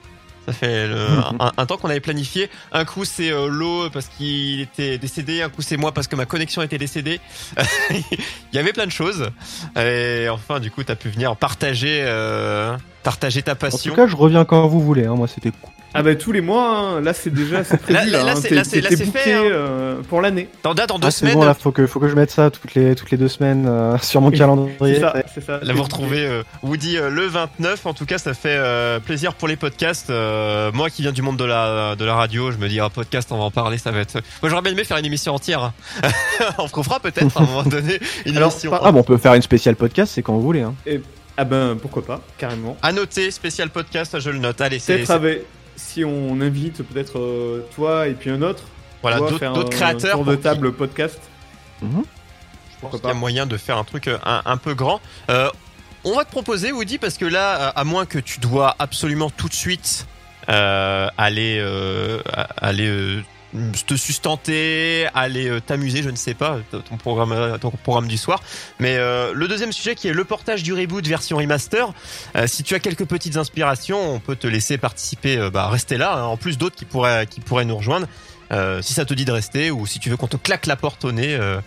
Ça 0.49 0.55
fait 0.55 0.87
le- 0.89 0.97
un, 1.41 1.53
un 1.59 1.67
temps 1.67 1.77
qu'on 1.77 1.91
avait 1.91 2.01
planifié. 2.01 2.49
Un 2.73 2.87
coup, 2.87 3.05
c'est 3.05 3.31
euh, 3.31 3.49
l'eau 3.49 3.91
parce 3.91 4.07
qu'il 4.09 4.61
était 4.63 4.97
décédé. 4.97 5.43
Un 5.43 5.51
coup, 5.51 5.61
c'est 5.61 5.77
moi 5.77 5.93
parce 5.93 6.07
que 6.07 6.17
ma 6.17 6.25
connexion 6.25 6.63
était 6.63 6.79
décédée. 6.79 7.21
Il 7.91 8.57
y 8.57 8.59
avait 8.59 8.73
plein 8.73 8.87
de 8.87 8.91
choses. 8.93 9.29
Et 9.79 10.27
enfin, 10.31 10.59
du 10.59 10.71
coup, 10.71 10.83
tu 10.83 10.91
as 10.91 10.97
pu 10.97 11.11
venir 11.11 11.37
partager, 11.37 12.01
euh, 12.03 12.75
partager 13.03 13.43
ta 13.43 13.53
En 13.53 13.57
passion. 13.57 13.91
tout 13.91 13.97
cas, 13.97 14.07
je 14.07 14.17
reviens 14.17 14.47
quand 14.47 14.67
vous 14.69 14.81
voulez. 14.81 15.05
Hein. 15.05 15.17
Moi, 15.17 15.29
c'était 15.29 15.51
cool. 15.51 15.71
Ah 15.94 16.03
bah 16.03 16.14
tous 16.14 16.33
les 16.33 16.40
mois, 16.42 16.79
hein. 16.79 17.01
là 17.01 17.14
c'est 17.14 17.31
déjà 17.33 17.64
c'est 17.64 17.79
prévu 17.79 17.94
Là- 17.98 18.05
là. 18.18 18.22
là, 18.24 18.33
hein. 18.33 18.35
c'est- 18.40 18.55
là, 18.55 18.62
c'est- 18.62 18.81
t'es 18.83 18.94
c'est 18.94 19.07
booké, 19.07 19.33
hein. 19.33 19.42
euh, 19.44 20.01
pour 20.09 20.20
l'année. 20.20 20.48
Dans, 20.62 20.74
dans 20.74 20.98
deux 20.98 21.09
Ah, 21.09 21.11
c'est 21.11 21.20
semaines, 21.20 21.35
bon, 21.35 21.44
là, 21.44 21.55
faut 21.55 21.72
que, 21.72 21.87
faut 21.87 21.98
que 21.98 22.09
je 22.09 22.14
mette 22.14 22.31
ça 22.31 22.51
toutes 22.51 22.74
les, 22.74 22.94
toutes 22.94 23.11
les 23.11 23.16
deux 23.16 23.29
semaines 23.29 23.66
euh, 23.66 23.96
sur 24.03 24.20
mon 24.20 24.31
C'est 24.31 24.37
calendrier. 24.38 25.01
ça, 25.01 25.14
c'est 25.35 25.42
ça. 25.44 25.61
Là, 25.62 25.72
vous 25.72 25.83
retrouvez 25.83 26.27
euh, 26.27 26.42
Woody 26.62 26.98
euh, 26.98 27.09
le 27.11 27.27
29. 27.27 27.87
En 27.87 27.94
tout 27.94 28.05
cas, 28.05 28.18
ça 28.18 28.35
fait 28.35 28.55
euh, 28.57 29.01
plaisir 29.01 29.33
pour 29.35 29.48
les 29.48 29.57
podcasts. 29.57 30.11
Euh, 30.11 30.70
moi 30.72 30.90
qui 30.90 31.03
viens 31.03 31.12
du 31.12 31.22
monde 31.22 31.37
de 31.38 31.44
la, 31.44 31.96
de 31.96 32.05
la 32.05 32.14
radio, 32.14 32.51
je 32.53 32.59
me 32.59 32.68
dis, 32.68 32.81
un 32.81 32.90
podcast, 32.90 33.31
on 33.33 33.38
va 33.38 33.44
en 33.44 33.51
parler, 33.51 33.79
ça 33.79 33.90
va 33.90 34.01
être. 34.01 34.14
Moi, 34.42 34.51
j'aurais 34.51 34.62
bien 34.62 34.72
aimé 34.72 34.85
faire 34.85 34.98
une 34.98 35.07
émission 35.07 35.35
entière. 35.35 35.62
hein. 35.62 35.72
on 36.59 36.83
fera 36.83 37.01
peut-être 37.01 37.37
à 37.37 37.42
un 37.42 37.46
moment 37.46 37.62
donné 37.62 37.98
une 38.27 38.37
Alors, 38.37 38.51
émission. 38.53 38.70
par- 38.70 38.85
Ah, 38.85 38.92
bon, 38.92 39.01
on 39.01 39.05
peut 39.05 39.16
faire 39.16 39.33
une 39.35 39.42
spéciale 39.42 39.74
podcast, 39.77 40.12
c'est 40.14 40.22
quand 40.22 40.35
vous 40.35 40.42
voulez. 40.42 40.62
Hein. 40.62 40.74
Ah 41.40 41.44
ben 41.44 41.77
pourquoi 41.81 42.05
pas, 42.05 42.20
carrément. 42.37 42.77
À 42.83 42.92
noter, 42.92 43.31
spécial 43.31 43.70
podcast, 43.70 44.18
je 44.18 44.29
le 44.31 44.38
note. 44.38 44.61
Allez, 44.61 44.81
c'est. 44.81 44.94
Peut-être 44.96 45.07
c'est- 45.07 45.12
avec 45.12 45.44
si 45.79 46.05
on 46.05 46.41
invite 46.41 46.83
peut-être 46.83 47.19
euh, 47.19 47.67
toi 47.75 48.09
et 48.09 48.12
puis 48.14 48.31
un 48.31 48.43
autre. 48.43 48.64
Voilà, 49.01 49.19
d'autres 49.19 49.71
créateurs. 49.71 50.17
tour 50.17 50.25
de 50.25 50.33
pour 50.33 50.37
qui- 50.37 50.43
table 50.43 50.73
podcast. 50.73 51.21
Mhm. 51.81 52.03
Je 52.75 52.81
pense 52.83 53.01
qu'il 53.01 53.09
y 53.09 53.11
a 53.11 53.14
moyen 53.14 53.47
de 53.47 53.57
faire 53.57 53.77
un 53.79 53.85
truc 53.85 54.09
euh, 54.09 54.19
un, 54.25 54.43
un 54.45 54.57
peu 54.57 54.75
grand. 54.75 55.01
Euh, 55.31 55.49
on 56.05 56.14
va 56.17 56.25
te 56.25 56.31
proposer, 56.31 56.71
Woody, 56.73 56.99
parce 56.99 57.17
que 57.19 57.25
là, 57.25 57.69
à 57.69 57.85
moins 57.85 58.07
que 58.07 58.19
tu 58.19 58.38
dois 58.41 58.77
absolument 58.79 59.31
tout 59.31 59.49
de 59.49 59.55
suite 59.55 60.07
euh, 60.49 61.09
aller, 61.19 61.59
euh, 61.61 62.21
aller 62.57 62.88
euh, 62.88 63.21
te 63.87 63.95
sustenter, 63.97 65.07
aller 65.15 65.49
euh, 65.49 65.61
t'amuser, 65.61 66.03
je 66.03 66.11
ne 66.11 66.17
sais 66.17 66.35
pas, 66.35 66.59
t- 66.71 66.79
ton 66.81 66.97
programme, 66.97 67.33
euh, 67.33 67.59
ton 67.59 67.71
programme 67.71 68.07
du 68.09 68.17
soir. 68.19 68.43
Mais 68.79 68.97
euh, 68.97 69.33
le 69.35 69.49
deuxième 69.49 69.73
sujet 69.73 69.95
qui 69.95 70.09
est 70.09 70.13
le 70.13 70.25
portage 70.25 70.63
du 70.63 70.73
reboot 70.73 71.07
version 71.07 71.37
remaster. 71.39 71.93
Euh, 72.37 72.47
si 72.47 72.63
tu 72.63 72.75
as 72.75 72.79
quelques 72.81 73.07
petites 73.07 73.37
inspirations, 73.37 74.15
on 74.15 74.21
peut 74.21 74.37
te 74.37 74.47
laisser 74.47 74.79
participer. 74.79 75.37
euh, 75.39 75.51
bah, 75.51 75.69
rester 75.69 75.97
là. 75.97 76.15
hein. 76.19 76.23
en 76.25 76.37
plus 76.37 76.59
d'autres 76.59 76.77
qui 76.77 76.85
pourraient, 76.85 77.27
qui 77.27 77.41
pourraient 77.41 77.65
nous 77.65 77.77
rejoindre. 77.77 78.07
Euh, 78.51 78.81
si 78.83 78.93
ça 78.95 79.05
te 79.05 79.15
dit 79.15 79.25
de 79.25 79.33
rester 79.33 79.71
ou 79.71 79.87
si 79.87 79.99
tu 79.99 80.09
veux 80.11 80.17
qu'on 80.17 80.27
te 80.29 80.37
claque 80.37 80.67
la 80.67 80.77
porte 80.77 81.05
au 81.05 81.13
nez. 81.13 81.35
euh, 81.35 81.61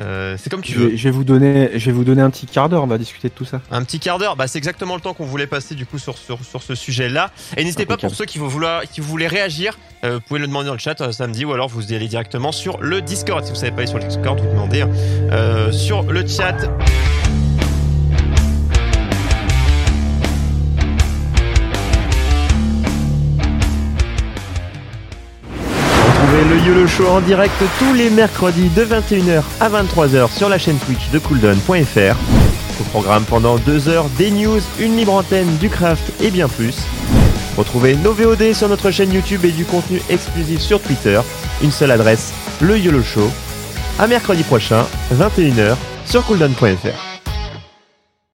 euh, 0.00 0.36
c'est 0.36 0.50
comme 0.50 0.60
tu 0.62 0.72
Je 0.72 0.78
veux. 0.80 0.86
vais, 0.88 0.96
je 0.96 1.04
vais 1.04 1.10
vous 1.12 1.22
donner, 1.22 1.70
je 1.78 1.86
vais 1.86 1.92
vous 1.92 2.02
donner 2.02 2.20
un 2.22 2.30
petit 2.30 2.46
quart 2.46 2.68
d'heure. 2.68 2.82
On 2.82 2.88
va 2.88 2.98
discuter 2.98 3.28
de 3.28 3.34
tout 3.34 3.44
ça. 3.44 3.60
Un 3.70 3.84
petit 3.84 4.00
quart 4.00 4.18
d'heure, 4.18 4.34
bah, 4.34 4.48
c'est 4.48 4.58
exactement 4.58 4.96
le 4.96 5.00
temps 5.00 5.14
qu'on 5.14 5.24
voulait 5.26 5.46
passer 5.46 5.76
du 5.76 5.86
coup 5.86 5.98
sur, 6.00 6.18
sur, 6.18 6.44
sur 6.44 6.62
ce 6.64 6.74
sujet-là. 6.74 7.30
Et 7.56 7.62
n'hésitez 7.62 7.86
pas 7.86 7.96
pour 7.96 8.12
ceux 8.12 8.24
qui, 8.24 8.38
vouloir, 8.38 8.82
qui 8.82 9.00
voulaient 9.00 9.28
réagir, 9.28 9.78
euh, 10.04 10.14
vous 10.14 10.20
pouvez 10.20 10.40
le 10.40 10.48
demander 10.48 10.66
dans 10.66 10.72
le 10.72 10.80
chat 10.80 11.00
euh, 11.00 11.12
samedi 11.12 11.44
ou 11.44 11.52
alors 11.52 11.68
vous 11.68 11.92
y 11.92 11.94
allez 11.94 12.08
directement 12.08 12.50
sur 12.50 12.78
le 12.80 13.02
Discord. 13.02 13.44
Si 13.44 13.50
vous 13.50 13.56
savez 13.56 13.70
pas 13.70 13.78
aller 13.82 13.86
sur 13.86 13.98
le 13.98 14.04
Discord, 14.08 14.40
vous 14.40 14.48
demandez 14.48 14.80
hein, 14.82 15.70
sur 15.70 16.02
le 16.02 16.26
chat. 16.26 16.56
Le 26.48 26.58
YOLO 26.58 26.86
Show 26.86 27.06
en 27.08 27.20
direct 27.20 27.54
tous 27.78 27.94
les 27.94 28.10
mercredis 28.10 28.68
de 28.70 28.84
21h 28.84 29.42
à 29.60 29.68
23h 29.68 30.30
sur 30.30 30.48
la 30.48 30.58
chaîne 30.58 30.78
Twitch 30.78 31.10
de 31.10 31.18
cooldown.fr. 31.18 32.16
Au 32.80 32.84
programme 32.90 33.24
pendant 33.24 33.56
2 33.56 33.88
heures, 33.88 34.06
des 34.18 34.30
news, 34.30 34.60
une 34.78 34.96
libre 34.96 35.14
antenne, 35.14 35.56
du 35.58 35.68
craft 35.68 36.04
et 36.22 36.30
bien 36.30 36.48
plus. 36.48 36.76
Retrouvez 37.56 37.96
nos 37.96 38.12
VOD 38.12 38.52
sur 38.52 38.68
notre 38.68 38.90
chaîne 38.90 39.12
YouTube 39.12 39.44
et 39.44 39.52
du 39.52 39.64
contenu 39.64 40.02
exclusif 40.10 40.60
sur 40.60 40.80
Twitter. 40.80 41.20
Une 41.62 41.72
seule 41.72 41.92
adresse, 41.92 42.32
le 42.60 42.78
YOLO 42.78 43.02
Show. 43.02 43.30
À 43.98 44.06
mercredi 44.06 44.42
prochain, 44.42 44.84
21h 45.14 45.76
sur 46.04 46.24
cooldown.fr. 46.24 47.13